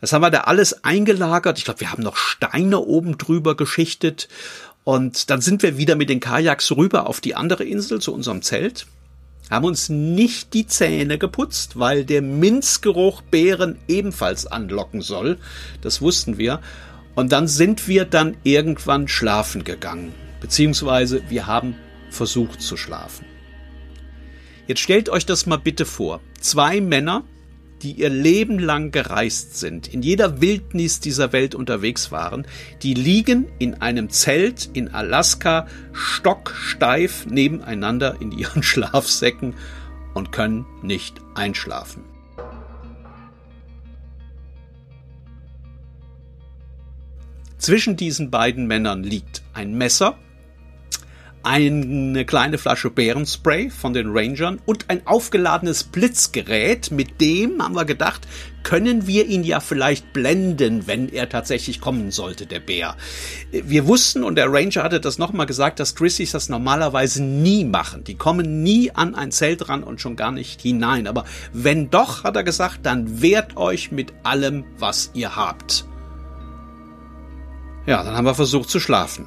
Das 0.00 0.12
haben 0.12 0.22
wir 0.22 0.30
da 0.30 0.42
alles 0.42 0.84
eingelagert. 0.84 1.58
Ich 1.58 1.64
glaube, 1.64 1.80
wir 1.80 1.90
haben 1.90 2.04
noch 2.04 2.16
Steine 2.16 2.78
oben 2.78 3.18
drüber 3.18 3.56
geschichtet. 3.56 4.28
Und 4.84 5.28
dann 5.28 5.40
sind 5.40 5.64
wir 5.64 5.76
wieder 5.76 5.96
mit 5.96 6.08
den 6.08 6.20
Kajaks 6.20 6.70
rüber 6.70 7.08
auf 7.08 7.20
die 7.20 7.34
andere 7.34 7.64
Insel 7.64 8.00
zu 8.00 8.14
unserem 8.14 8.42
Zelt 8.42 8.86
haben 9.50 9.64
uns 9.64 9.88
nicht 9.88 10.54
die 10.54 10.66
Zähne 10.66 11.18
geputzt, 11.18 11.78
weil 11.78 12.04
der 12.04 12.22
Minzgeruch 12.22 13.22
Beeren 13.22 13.78
ebenfalls 13.88 14.46
anlocken 14.46 15.02
soll. 15.02 15.38
Das 15.82 16.00
wussten 16.00 16.38
wir. 16.38 16.60
Und 17.16 17.32
dann 17.32 17.48
sind 17.48 17.88
wir 17.88 18.04
dann 18.04 18.36
irgendwann 18.44 19.08
schlafen 19.08 19.64
gegangen. 19.64 20.14
Beziehungsweise 20.40 21.22
wir 21.28 21.46
haben 21.46 21.74
versucht 22.10 22.62
zu 22.62 22.76
schlafen. 22.76 23.26
Jetzt 24.66 24.80
stellt 24.80 25.08
euch 25.08 25.26
das 25.26 25.46
mal 25.46 25.58
bitte 25.58 25.84
vor. 25.84 26.20
Zwei 26.40 26.80
Männer, 26.80 27.24
die 27.82 27.92
ihr 27.92 28.10
Leben 28.10 28.58
lang 28.58 28.90
gereist 28.90 29.58
sind, 29.58 29.88
in 29.88 30.02
jeder 30.02 30.40
Wildnis 30.40 31.00
dieser 31.00 31.32
Welt 31.32 31.54
unterwegs 31.54 32.12
waren, 32.12 32.46
die 32.82 32.94
liegen 32.94 33.46
in 33.58 33.80
einem 33.80 34.10
Zelt 34.10 34.70
in 34.72 34.88
Alaska 34.88 35.66
stocksteif 35.92 37.26
nebeneinander 37.26 38.16
in 38.20 38.32
ihren 38.32 38.62
Schlafsäcken 38.62 39.54
und 40.14 40.32
können 40.32 40.66
nicht 40.82 41.20
einschlafen. 41.34 42.04
Zwischen 47.58 47.96
diesen 47.96 48.30
beiden 48.30 48.66
Männern 48.66 49.02
liegt 49.02 49.42
ein 49.52 49.76
Messer, 49.76 50.16
eine 51.42 52.24
kleine 52.24 52.58
Flasche 52.58 52.90
Bärenspray 52.90 53.70
von 53.70 53.92
den 53.92 54.10
Rangern 54.10 54.60
und 54.66 54.90
ein 54.90 55.06
aufgeladenes 55.06 55.84
Blitzgerät. 55.84 56.90
Mit 56.90 57.20
dem 57.20 57.62
haben 57.62 57.74
wir 57.74 57.84
gedacht, 57.84 58.26
können 58.62 59.06
wir 59.06 59.26
ihn 59.26 59.42
ja 59.42 59.60
vielleicht 59.60 60.12
blenden, 60.12 60.86
wenn 60.86 61.08
er 61.08 61.28
tatsächlich 61.28 61.80
kommen 61.80 62.10
sollte, 62.10 62.46
der 62.46 62.60
Bär. 62.60 62.96
Wir 63.50 63.86
wussten, 63.86 64.22
und 64.22 64.34
der 64.34 64.52
Ranger 64.52 64.82
hatte 64.82 65.00
das 65.00 65.18
nochmal 65.18 65.46
gesagt, 65.46 65.80
dass 65.80 65.94
Grizzlies 65.94 66.32
das 66.32 66.48
normalerweise 66.50 67.22
nie 67.22 67.64
machen. 67.64 68.04
Die 68.04 68.16
kommen 68.16 68.62
nie 68.62 68.90
an 68.90 69.14
ein 69.14 69.32
Zelt 69.32 69.68
ran 69.68 69.82
und 69.82 70.00
schon 70.00 70.16
gar 70.16 70.32
nicht 70.32 70.60
hinein. 70.60 71.06
Aber 71.06 71.24
wenn 71.52 71.88
doch, 71.90 72.24
hat 72.24 72.36
er 72.36 72.44
gesagt, 72.44 72.80
dann 72.82 73.22
wehrt 73.22 73.56
euch 73.56 73.92
mit 73.92 74.12
allem, 74.24 74.64
was 74.78 75.10
ihr 75.14 75.36
habt. 75.36 75.86
Ja, 77.86 78.04
dann 78.04 78.14
haben 78.14 78.26
wir 78.26 78.34
versucht 78.34 78.68
zu 78.68 78.78
schlafen. 78.78 79.26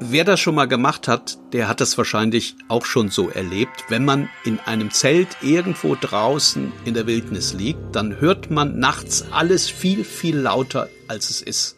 Wer 0.00 0.24
das 0.24 0.40
schon 0.40 0.56
mal 0.56 0.66
gemacht 0.66 1.06
hat, 1.06 1.38
der 1.52 1.68
hat 1.68 1.80
das 1.80 1.96
wahrscheinlich 1.96 2.56
auch 2.68 2.84
schon 2.84 3.10
so 3.10 3.28
erlebt. 3.28 3.84
Wenn 3.88 4.04
man 4.04 4.28
in 4.44 4.58
einem 4.58 4.90
Zelt 4.90 5.28
irgendwo 5.40 5.94
draußen 5.94 6.72
in 6.84 6.94
der 6.94 7.06
Wildnis 7.06 7.54
liegt, 7.54 7.94
dann 7.94 8.20
hört 8.20 8.50
man 8.50 8.78
nachts 8.80 9.24
alles 9.30 9.70
viel, 9.70 10.02
viel 10.02 10.36
lauter, 10.36 10.88
als 11.06 11.30
es 11.30 11.42
ist. 11.42 11.76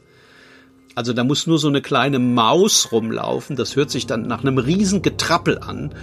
Also 0.95 1.13
da 1.13 1.25
muss 1.25 1.47
nur 1.47 1.59
so 1.59 1.69
eine 1.69 1.83
kleine 1.83 2.19
Maus 2.19 2.91
rumlaufen. 2.91 3.55
Das 3.55 3.77
hört 3.77 3.91
sich 3.91 4.07
dann 4.07 4.23
nach 4.23 4.41
einem 4.41 4.57
riesen 4.57 5.03
Getrappel 5.03 5.59
an. 5.59 5.95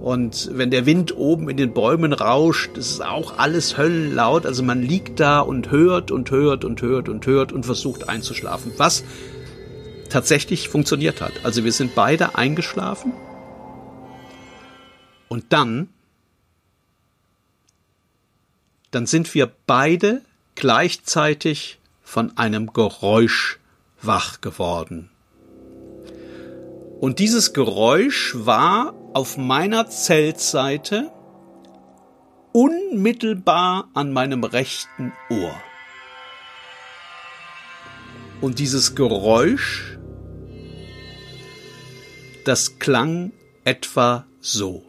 Und 0.00 0.50
wenn 0.52 0.72
der 0.72 0.86
Wind 0.86 1.16
oben 1.16 1.48
in 1.48 1.56
den 1.56 1.72
Bäumen 1.72 2.12
rauscht, 2.12 2.76
ist 2.76 3.04
auch 3.04 3.38
alles 3.38 3.78
höllenlaut. 3.78 4.44
Also 4.44 4.64
man 4.64 4.82
liegt 4.82 5.20
da 5.20 5.38
und 5.38 5.70
hört 5.70 6.10
und 6.10 6.32
hört 6.32 6.64
und 6.64 6.82
hört 6.82 7.08
und 7.08 7.26
hört 7.26 7.52
und 7.52 7.64
versucht 7.64 8.08
einzuschlafen. 8.08 8.72
Was 8.76 9.04
tatsächlich 10.10 10.68
funktioniert 10.68 11.20
hat. 11.20 11.32
Also 11.44 11.64
wir 11.64 11.72
sind 11.72 11.94
beide 11.94 12.34
eingeschlafen 12.34 13.12
und 15.28 15.52
dann, 15.52 15.88
dann 18.90 19.06
sind 19.06 19.32
wir 19.34 19.50
beide 19.66 20.22
gleichzeitig 20.56 21.78
von 22.02 22.36
einem 22.36 22.72
Geräusch 22.72 23.58
wach 24.02 24.40
geworden. 24.40 25.10
Und 27.00 27.18
dieses 27.18 27.52
Geräusch 27.52 28.34
war 28.36 28.92
auf 29.14 29.38
meiner 29.38 29.88
Zeltseite 29.88 31.10
unmittelbar 32.52 33.88
an 33.94 34.12
meinem 34.12 34.44
rechten 34.44 35.12
Ohr. 35.30 35.54
Und 38.40 38.58
dieses 38.58 38.94
Geräusch 38.94 39.99
das 42.50 42.80
klang 42.80 43.30
etwa 43.62 44.26
so. 44.40 44.84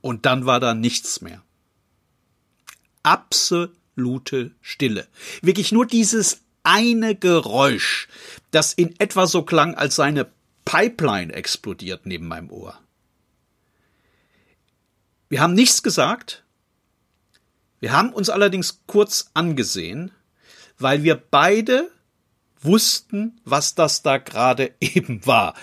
Und 0.00 0.24
dann 0.24 0.46
war 0.46 0.58
da 0.58 0.72
nichts 0.72 1.20
mehr. 1.20 1.42
Absolute 3.02 4.52
Stille. 4.62 5.06
Wirklich 5.42 5.70
nur 5.70 5.84
dieses 5.84 6.40
eine 6.62 7.14
Geräusch, 7.14 8.08
das 8.52 8.72
in 8.72 8.98
etwa 8.98 9.26
so 9.26 9.42
klang, 9.42 9.74
als 9.74 9.96
seine 9.96 10.32
Pipeline 10.70 11.32
explodiert 11.32 12.06
neben 12.06 12.28
meinem 12.28 12.48
Ohr. 12.48 12.78
Wir 15.28 15.40
haben 15.40 15.54
nichts 15.54 15.82
gesagt. 15.82 16.44
Wir 17.80 17.90
haben 17.90 18.12
uns 18.12 18.30
allerdings 18.30 18.82
kurz 18.86 19.32
angesehen, 19.34 20.12
weil 20.78 21.02
wir 21.02 21.16
beide 21.16 21.90
wussten, 22.60 23.40
was 23.44 23.74
das 23.74 24.02
da 24.02 24.18
gerade 24.18 24.72
eben 24.80 25.26
war. 25.26 25.54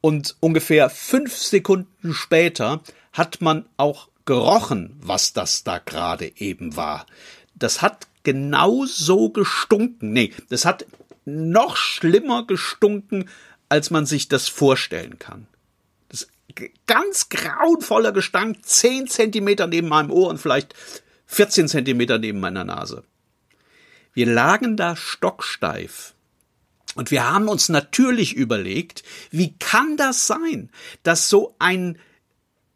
Und 0.00 0.36
ungefähr 0.38 0.90
fünf 0.90 1.36
Sekunden 1.36 2.14
später 2.14 2.84
hat 3.12 3.40
man 3.40 3.68
auch 3.76 4.10
gerochen, 4.26 4.96
was 5.00 5.32
das 5.32 5.64
da 5.64 5.78
gerade 5.78 6.36
eben 6.36 6.76
war. 6.76 7.06
Das 7.56 7.82
hat 7.82 8.06
genau 8.22 8.84
so 8.84 9.30
gestunken. 9.30 10.12
Nee, 10.12 10.32
das 10.50 10.64
hat 10.64 10.86
noch 11.24 11.76
schlimmer 11.76 12.46
gestunken 12.46 13.28
als 13.72 13.90
man 13.90 14.04
sich 14.04 14.28
das 14.28 14.48
vorstellen 14.48 15.18
kann. 15.18 15.46
Das 16.10 16.28
ganz 16.86 17.30
grauenvoller 17.30 18.12
Gestank, 18.12 18.66
zehn 18.66 19.08
Zentimeter 19.08 19.66
neben 19.66 19.88
meinem 19.88 20.10
Ohr 20.10 20.28
und 20.28 20.36
vielleicht 20.36 20.74
14 21.24 21.68
Zentimeter 21.68 22.18
neben 22.18 22.38
meiner 22.38 22.64
Nase. 22.64 23.02
Wir 24.12 24.26
lagen 24.26 24.76
da 24.76 24.94
stocksteif. 24.94 26.12
Und 26.96 27.10
wir 27.10 27.32
haben 27.32 27.48
uns 27.48 27.70
natürlich 27.70 28.36
überlegt, 28.36 29.04
wie 29.30 29.56
kann 29.56 29.96
das 29.96 30.26
sein, 30.26 30.68
dass 31.02 31.30
so 31.30 31.56
ein 31.58 31.98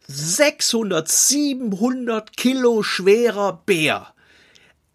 600, 0.07 1.07
700 1.07 2.35
Kilo 2.39 2.83
schwerer 2.83 3.63
Bär 3.67 4.15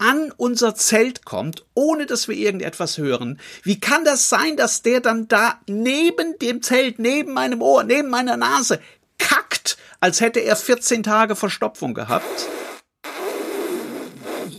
an 0.02 0.32
unser 0.36 0.74
Zelt 0.74 1.24
kommt, 1.24 1.64
ohne 1.74 2.06
dass 2.06 2.26
wir 2.26 2.36
irgendetwas 2.36 2.98
hören. 2.98 3.38
Wie 3.62 3.78
kann 3.78 4.04
das 4.04 4.28
sein, 4.28 4.56
dass 4.56 4.82
der 4.82 5.00
dann 5.00 5.28
da 5.28 5.60
neben 5.68 6.36
dem 6.40 6.60
Zelt, 6.60 6.98
neben 6.98 7.32
meinem 7.32 7.62
Ohr, 7.62 7.84
neben 7.84 8.10
meiner 8.10 8.36
Nase 8.36 8.80
kackt, 9.18 9.78
als 10.00 10.20
hätte 10.20 10.40
er 10.40 10.56
14 10.56 11.04
Tage 11.04 11.36
Verstopfung 11.36 11.94
gehabt? 11.94 12.48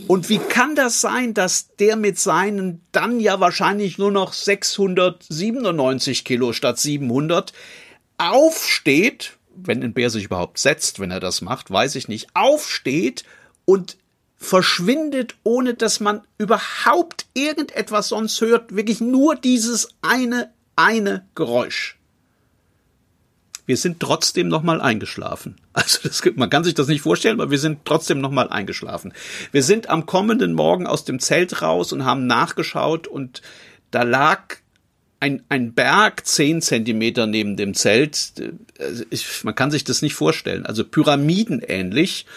Und 0.07 0.29
wie 0.29 0.37
kann 0.37 0.75
das 0.75 1.01
sein, 1.01 1.33
dass 1.33 1.75
der 1.75 1.97
mit 1.97 2.19
seinen 2.19 2.81
dann 2.93 3.19
ja 3.19 3.41
wahrscheinlich 3.41 3.97
nur 3.97 4.11
noch 4.11 4.31
697 4.31 6.23
Kilo 6.23 6.53
statt 6.53 6.79
700 6.79 7.51
aufsteht, 8.17 9.37
wenn 9.55 9.83
ein 9.83 9.93
Bär 9.93 10.09
sich 10.09 10.25
überhaupt 10.25 10.57
setzt, 10.57 10.99
wenn 10.99 11.11
er 11.11 11.19
das 11.19 11.41
macht, 11.41 11.69
weiß 11.69 11.95
ich 11.95 12.07
nicht, 12.07 12.27
aufsteht 12.33 13.23
und 13.65 13.97
verschwindet, 14.43 15.35
ohne 15.43 15.73
dass 15.73 15.99
man 15.99 16.21
überhaupt 16.37 17.25
irgendetwas 17.33 18.09
sonst 18.09 18.39
hört. 18.41 18.75
Wirklich 18.75 19.01
nur 19.01 19.35
dieses 19.35 19.89
eine, 20.01 20.51
eine 20.75 21.25
Geräusch. 21.33 21.97
Wir 23.65 23.77
sind 23.77 24.01
trotzdem 24.01 24.49
nochmal 24.49 24.81
eingeschlafen. 24.81 25.55
Also 25.75 26.07
das, 26.07 26.21
man 26.35 26.51
kann 26.51 26.63
sich 26.63 26.75
das 26.75 26.87
nicht 26.87 27.01
vorstellen, 27.01 27.41
aber 27.41 27.49
wir 27.49 27.57
sind 27.57 27.79
trotzdem 27.83 28.21
nochmal 28.21 28.47
eingeschlafen. 28.47 29.11
Wir 29.51 29.63
sind 29.63 29.89
am 29.89 30.05
kommenden 30.05 30.53
Morgen 30.53 30.85
aus 30.85 31.03
dem 31.03 31.19
Zelt 31.19 31.63
raus 31.63 31.91
und 31.91 32.05
haben 32.05 32.27
nachgeschaut 32.27 33.07
und 33.07 33.41
da 33.89 34.03
lag 34.03 34.57
ein, 35.19 35.41
ein 35.49 35.73
Berg 35.73 36.27
zehn 36.27 36.61
Zentimeter 36.61 37.25
neben 37.25 37.57
dem 37.57 37.73
Zelt. 37.73 38.33
Also 38.77 39.03
ich, 39.09 39.43
man 39.43 39.55
kann 39.55 39.71
sich 39.71 39.83
das 39.83 40.03
nicht 40.03 40.13
vorstellen. 40.13 40.67
Also 40.67 40.83
pyramidenähnlich. 40.83 42.27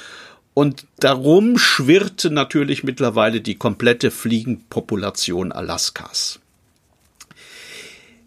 Und 0.59 0.87
darum 1.01 1.59
schwirrte 1.59 2.31
natürlich 2.31 2.83
mittlerweile 2.83 3.42
die 3.42 3.57
komplette 3.57 4.11
Fliegenpopulation 4.11 5.53
Alaskas. 5.53 6.40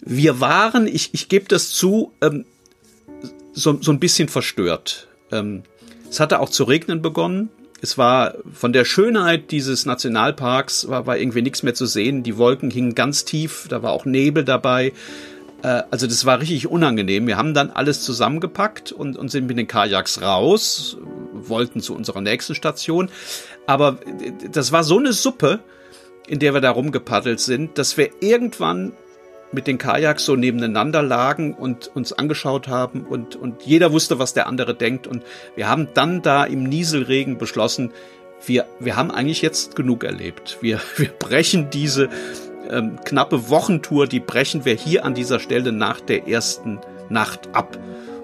Wir 0.01 0.39
waren, 0.39 0.85
ich, 0.85 1.09
ich 1.13 1.27
gebe 1.27 1.47
das 1.47 1.71
zu, 1.71 2.13
ähm, 2.21 2.45
so, 3.53 3.81
so 3.81 3.91
ein 3.91 3.99
bisschen 3.99 4.29
verstört. 4.29 5.07
Ähm, 5.31 5.63
es 6.07 6.19
hatte 6.19 6.39
auch 6.39 6.49
zu 6.49 6.65
regnen 6.65 7.01
begonnen. 7.01 7.49
Es 7.81 7.97
war 7.97 8.35
von 8.53 8.73
der 8.73 8.85
Schönheit 8.85 9.49
dieses 9.49 9.87
Nationalparks 9.87 10.87
war, 10.87 11.07
war 11.07 11.17
irgendwie 11.17 11.41
nichts 11.41 11.63
mehr 11.63 11.73
zu 11.73 11.87
sehen. 11.87 12.21
Die 12.21 12.37
Wolken 12.37 12.69
hingen 12.69 12.93
ganz 12.93 13.25
tief, 13.25 13.65
da 13.69 13.81
war 13.81 13.91
auch 13.91 14.05
Nebel 14.05 14.43
dabei. 14.45 14.93
Äh, 15.63 15.83
also 15.91 16.07
das 16.07 16.25
war 16.25 16.39
richtig 16.39 16.67
unangenehm. 16.67 17.27
Wir 17.27 17.37
haben 17.37 17.53
dann 17.53 17.69
alles 17.69 18.03
zusammengepackt 18.03 18.91
und, 18.91 19.17
und 19.17 19.29
sind 19.29 19.47
mit 19.47 19.57
den 19.57 19.67
Kajaks 19.67 20.21
raus, 20.21 20.97
wollten 21.33 21.81
zu 21.81 21.95
unserer 21.95 22.21
nächsten 22.21 22.55
Station. 22.55 23.09
Aber 23.65 23.99
das 24.51 24.71
war 24.71 24.83
so 24.83 24.97
eine 24.97 25.13
Suppe, 25.13 25.59
in 26.27 26.39
der 26.39 26.53
wir 26.53 26.61
da 26.61 26.71
rumgepaddelt 26.71 27.39
sind, 27.39 27.77
dass 27.77 27.97
wir 27.97 28.09
irgendwann 28.21 28.93
mit 29.51 29.65
den 29.65 29.79
Kajaks 29.79 30.25
so 30.25 30.35
nebeneinander 30.35 31.01
lagen 31.01 31.55
und 31.55 31.87
uns 31.95 32.13
angeschaut 32.13 32.67
haben 32.67 33.01
und, 33.01 33.35
und 33.35 33.63
jeder 33.63 33.91
wusste, 33.91 34.19
was 34.19 34.33
der 34.33 34.47
andere 34.47 34.75
denkt. 34.75 35.07
Und 35.07 35.23
wir 35.55 35.67
haben 35.67 35.87
dann 35.95 36.21
da 36.21 36.43
im 36.43 36.63
Nieselregen 36.63 37.39
beschlossen, 37.39 37.91
wir, 38.45 38.65
wir 38.79 38.95
haben 38.95 39.11
eigentlich 39.11 39.41
jetzt 39.41 39.75
genug 39.75 40.03
erlebt. 40.03 40.59
Wir, 40.61 40.79
wir 40.97 41.09
brechen 41.09 41.69
diese 41.71 42.09
ähm, 42.69 42.99
knappe 43.03 43.49
Wochentour, 43.49 44.07
die 44.07 44.19
brechen 44.19 44.65
wir 44.65 44.75
hier 44.75 45.05
an 45.05 45.13
dieser 45.13 45.39
Stelle 45.39 45.71
nach 45.71 45.99
der 46.01 46.27
ersten 46.27 46.79
Nacht 47.09 47.49
ab. 47.53 47.77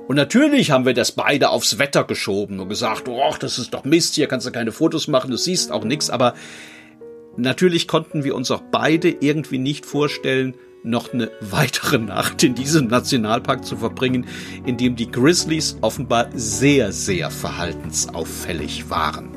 Und 0.08 0.16
natürlich 0.16 0.72
haben 0.72 0.86
wir 0.86 0.94
das 0.94 1.12
beide 1.12 1.50
aufs 1.50 1.80
Wetter 1.80 2.04
geschoben 2.04 2.60
und 2.60 2.70
gesagt, 2.70 3.08
oh, 3.08 3.34
das 3.40 3.58
ist 3.58 3.74
doch 3.74 3.86
Mist, 3.86 4.16
hier 4.16 4.28
kannst 4.28 4.46
du 4.46 4.52
keine 4.52 4.72
Fotos 4.72 5.08
machen, 5.08 5.32
du 5.32 5.38
siehst 5.38 5.72
auch 5.72 5.84
nichts. 5.84 6.10
Aber 6.10 6.36
natürlich 7.38 7.88
konnten 7.88 8.24
wir 8.24 8.36
uns 8.36 8.52
auch 8.52 8.62
beide 8.72 9.10
irgendwie 9.10 9.58
nicht 9.58 9.86
vorstellen, 9.86 10.54
noch 10.84 11.12
eine 11.12 11.32
weitere 11.42 11.98
Nacht 11.98 12.44
in 12.44 12.54
diesem 12.54 12.88
Nationalpark 12.88 13.66
zu 13.66 13.78
verbringen, 13.78 14.28
in 14.66 14.78
dem 14.78 14.96
die 14.96 15.10
Grizzlies 15.10 15.78
offenbar 15.82 16.30
sehr, 16.36 16.92
sehr 16.92 17.32
verhaltensauffällig 17.32 18.90
waren. 18.90 19.32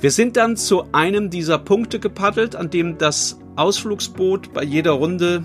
Wir 0.00 0.10
sind 0.10 0.36
dann 0.36 0.58
zu 0.58 0.92
einem 0.92 1.30
dieser 1.30 1.56
Punkte 1.56 1.98
gepaddelt, 1.98 2.56
an 2.56 2.68
dem 2.68 2.98
das 2.98 3.38
Ausflugsboot 3.56 4.52
bei 4.52 4.64
jeder 4.64 4.92
Runde, 4.92 5.44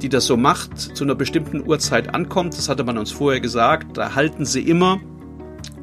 die 0.00 0.08
das 0.08 0.26
so 0.26 0.36
macht, 0.36 0.78
zu 0.78 1.04
einer 1.04 1.14
bestimmten 1.14 1.66
Uhrzeit 1.66 2.14
ankommt. 2.14 2.56
Das 2.56 2.68
hatte 2.68 2.84
man 2.84 2.98
uns 2.98 3.10
vorher 3.10 3.40
gesagt. 3.40 3.96
Da 3.96 4.14
halten 4.14 4.44
sie 4.44 4.62
immer, 4.62 5.00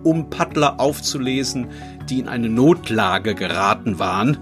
um 0.04 0.30
Paddler 0.30 0.80
aufzulesen, 0.80 1.68
die 2.10 2.20
in 2.20 2.28
eine 2.28 2.50
Notlage 2.50 3.36
geraten 3.36 4.00
waren. 4.00 4.38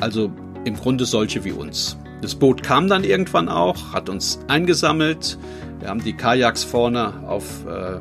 Also 0.00 0.30
im 0.64 0.76
Grunde 0.76 1.04
solche 1.04 1.44
wie 1.44 1.52
uns. 1.52 1.96
Das 2.22 2.34
Boot 2.34 2.62
kam 2.62 2.88
dann 2.88 3.04
irgendwann 3.04 3.48
auch, 3.48 3.92
hat 3.92 4.08
uns 4.08 4.40
eingesammelt. 4.48 5.38
Wir 5.80 5.88
haben 5.88 6.02
die 6.02 6.14
Kajaks 6.14 6.64
vorne 6.64 7.12
auf 7.26 7.44
äh, 7.66 8.00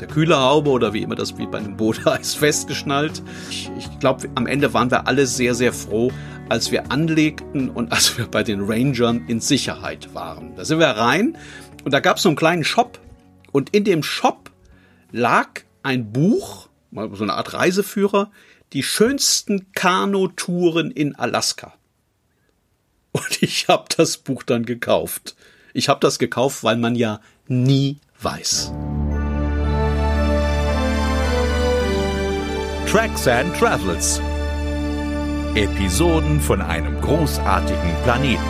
der 0.00 0.08
Kühlerhaube 0.08 0.70
oder 0.70 0.92
wie 0.92 1.02
immer 1.02 1.14
das 1.14 1.36
wie 1.36 1.46
bei 1.46 1.58
einem 1.58 1.76
Boot 1.76 2.04
heißt, 2.06 2.36
festgeschnallt. 2.38 3.22
Ich, 3.50 3.70
ich 3.78 3.98
glaube, 3.98 4.28
am 4.34 4.46
Ende 4.46 4.72
waren 4.74 4.90
wir 4.90 5.06
alle 5.06 5.26
sehr, 5.26 5.54
sehr 5.54 5.72
froh, 5.72 6.10
als 6.48 6.70
wir 6.70 6.90
anlegten 6.90 7.70
und 7.70 7.92
als 7.92 8.16
wir 8.18 8.26
bei 8.26 8.42
den 8.42 8.60
Rangern 8.62 9.26
in 9.28 9.40
Sicherheit 9.40 10.14
waren. 10.14 10.54
Da 10.56 10.64
sind 10.64 10.78
wir 10.78 10.88
rein 10.88 11.36
und 11.84 11.92
da 11.92 12.00
gab 12.00 12.16
es 12.16 12.22
so 12.22 12.28
einen 12.28 12.36
kleinen 12.36 12.64
Shop 12.64 12.98
und 13.52 13.70
in 13.70 13.84
dem 13.84 14.02
Shop 14.02 14.50
lag 15.12 15.48
ein 15.82 16.12
Buch, 16.12 16.68
so 16.90 17.22
eine 17.22 17.34
Art 17.34 17.54
Reiseführer, 17.54 18.30
die 18.72 18.82
schönsten 18.82 19.72
Kanutouren 19.72 20.90
in 20.90 21.14
Alaska. 21.14 21.74
Und 23.12 23.42
ich 23.42 23.68
habe 23.68 23.86
das 23.96 24.18
Buch 24.18 24.42
dann 24.42 24.66
gekauft. 24.66 25.36
Ich 25.72 25.88
habe 25.88 26.00
das 26.00 26.18
gekauft, 26.18 26.64
weil 26.64 26.76
man 26.76 26.94
ja 26.94 27.20
nie 27.46 27.98
weiß. 28.20 28.72
Tracks 32.86 33.26
and 33.26 33.56
Travels. 33.56 34.20
Episoden 35.56 36.38
von 36.38 36.60
einem 36.60 37.00
großartigen 37.00 37.94
Planeten. 38.04 38.42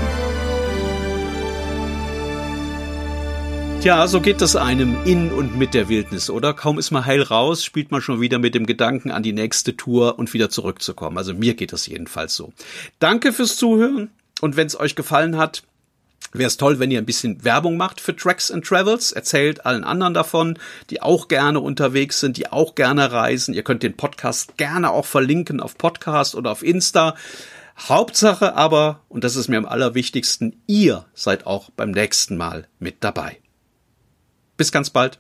Ja, 3.80 4.08
so 4.08 4.20
geht 4.20 4.42
es 4.42 4.56
einem 4.56 4.96
in 5.04 5.30
und 5.30 5.56
mit 5.56 5.72
der 5.72 5.88
Wildnis, 5.88 6.30
oder? 6.30 6.52
Kaum 6.52 6.80
ist 6.80 6.90
man 6.90 7.06
heil 7.06 7.22
raus, 7.22 7.64
spielt 7.64 7.92
man 7.92 8.02
schon 8.02 8.20
wieder 8.20 8.40
mit 8.40 8.56
dem 8.56 8.66
Gedanken 8.66 9.12
an 9.12 9.22
die 9.22 9.32
nächste 9.32 9.76
Tour 9.76 10.18
und 10.18 10.34
wieder 10.34 10.50
zurückzukommen. 10.50 11.16
Also 11.16 11.32
mir 11.32 11.54
geht 11.54 11.72
es 11.72 11.86
jedenfalls 11.86 12.34
so. 12.34 12.52
Danke 12.98 13.32
fürs 13.32 13.56
Zuhören. 13.56 14.10
Und 14.40 14.56
wenn 14.56 14.66
es 14.66 14.78
euch 14.78 14.96
gefallen 14.96 15.36
hat, 15.36 15.62
wäre 16.32 16.48
es 16.48 16.56
toll, 16.56 16.78
wenn 16.78 16.90
ihr 16.90 16.98
ein 16.98 17.06
bisschen 17.06 17.44
Werbung 17.44 17.76
macht 17.76 18.00
für 18.00 18.14
Tracks 18.14 18.50
and 18.50 18.64
Travels. 18.64 19.12
Erzählt 19.12 19.64
allen 19.66 19.84
anderen 19.84 20.14
davon, 20.14 20.58
die 20.90 21.02
auch 21.02 21.28
gerne 21.28 21.60
unterwegs 21.60 22.20
sind, 22.20 22.36
die 22.36 22.50
auch 22.50 22.74
gerne 22.74 23.12
reisen. 23.12 23.54
Ihr 23.54 23.62
könnt 23.62 23.82
den 23.82 23.96
Podcast 23.96 24.56
gerne 24.56 24.90
auch 24.90 25.06
verlinken 25.06 25.60
auf 25.60 25.78
Podcast 25.78 26.34
oder 26.34 26.50
auf 26.50 26.62
Insta. 26.62 27.14
Hauptsache 27.78 28.54
aber, 28.54 29.00
und 29.08 29.24
das 29.24 29.36
ist 29.36 29.48
mir 29.48 29.58
am 29.58 29.66
allerwichtigsten, 29.66 30.62
ihr 30.66 31.04
seid 31.14 31.46
auch 31.46 31.70
beim 31.70 31.90
nächsten 31.90 32.36
Mal 32.36 32.68
mit 32.78 32.96
dabei. 33.00 33.38
Bis 34.56 34.72
ganz 34.72 34.90
bald. 34.90 35.18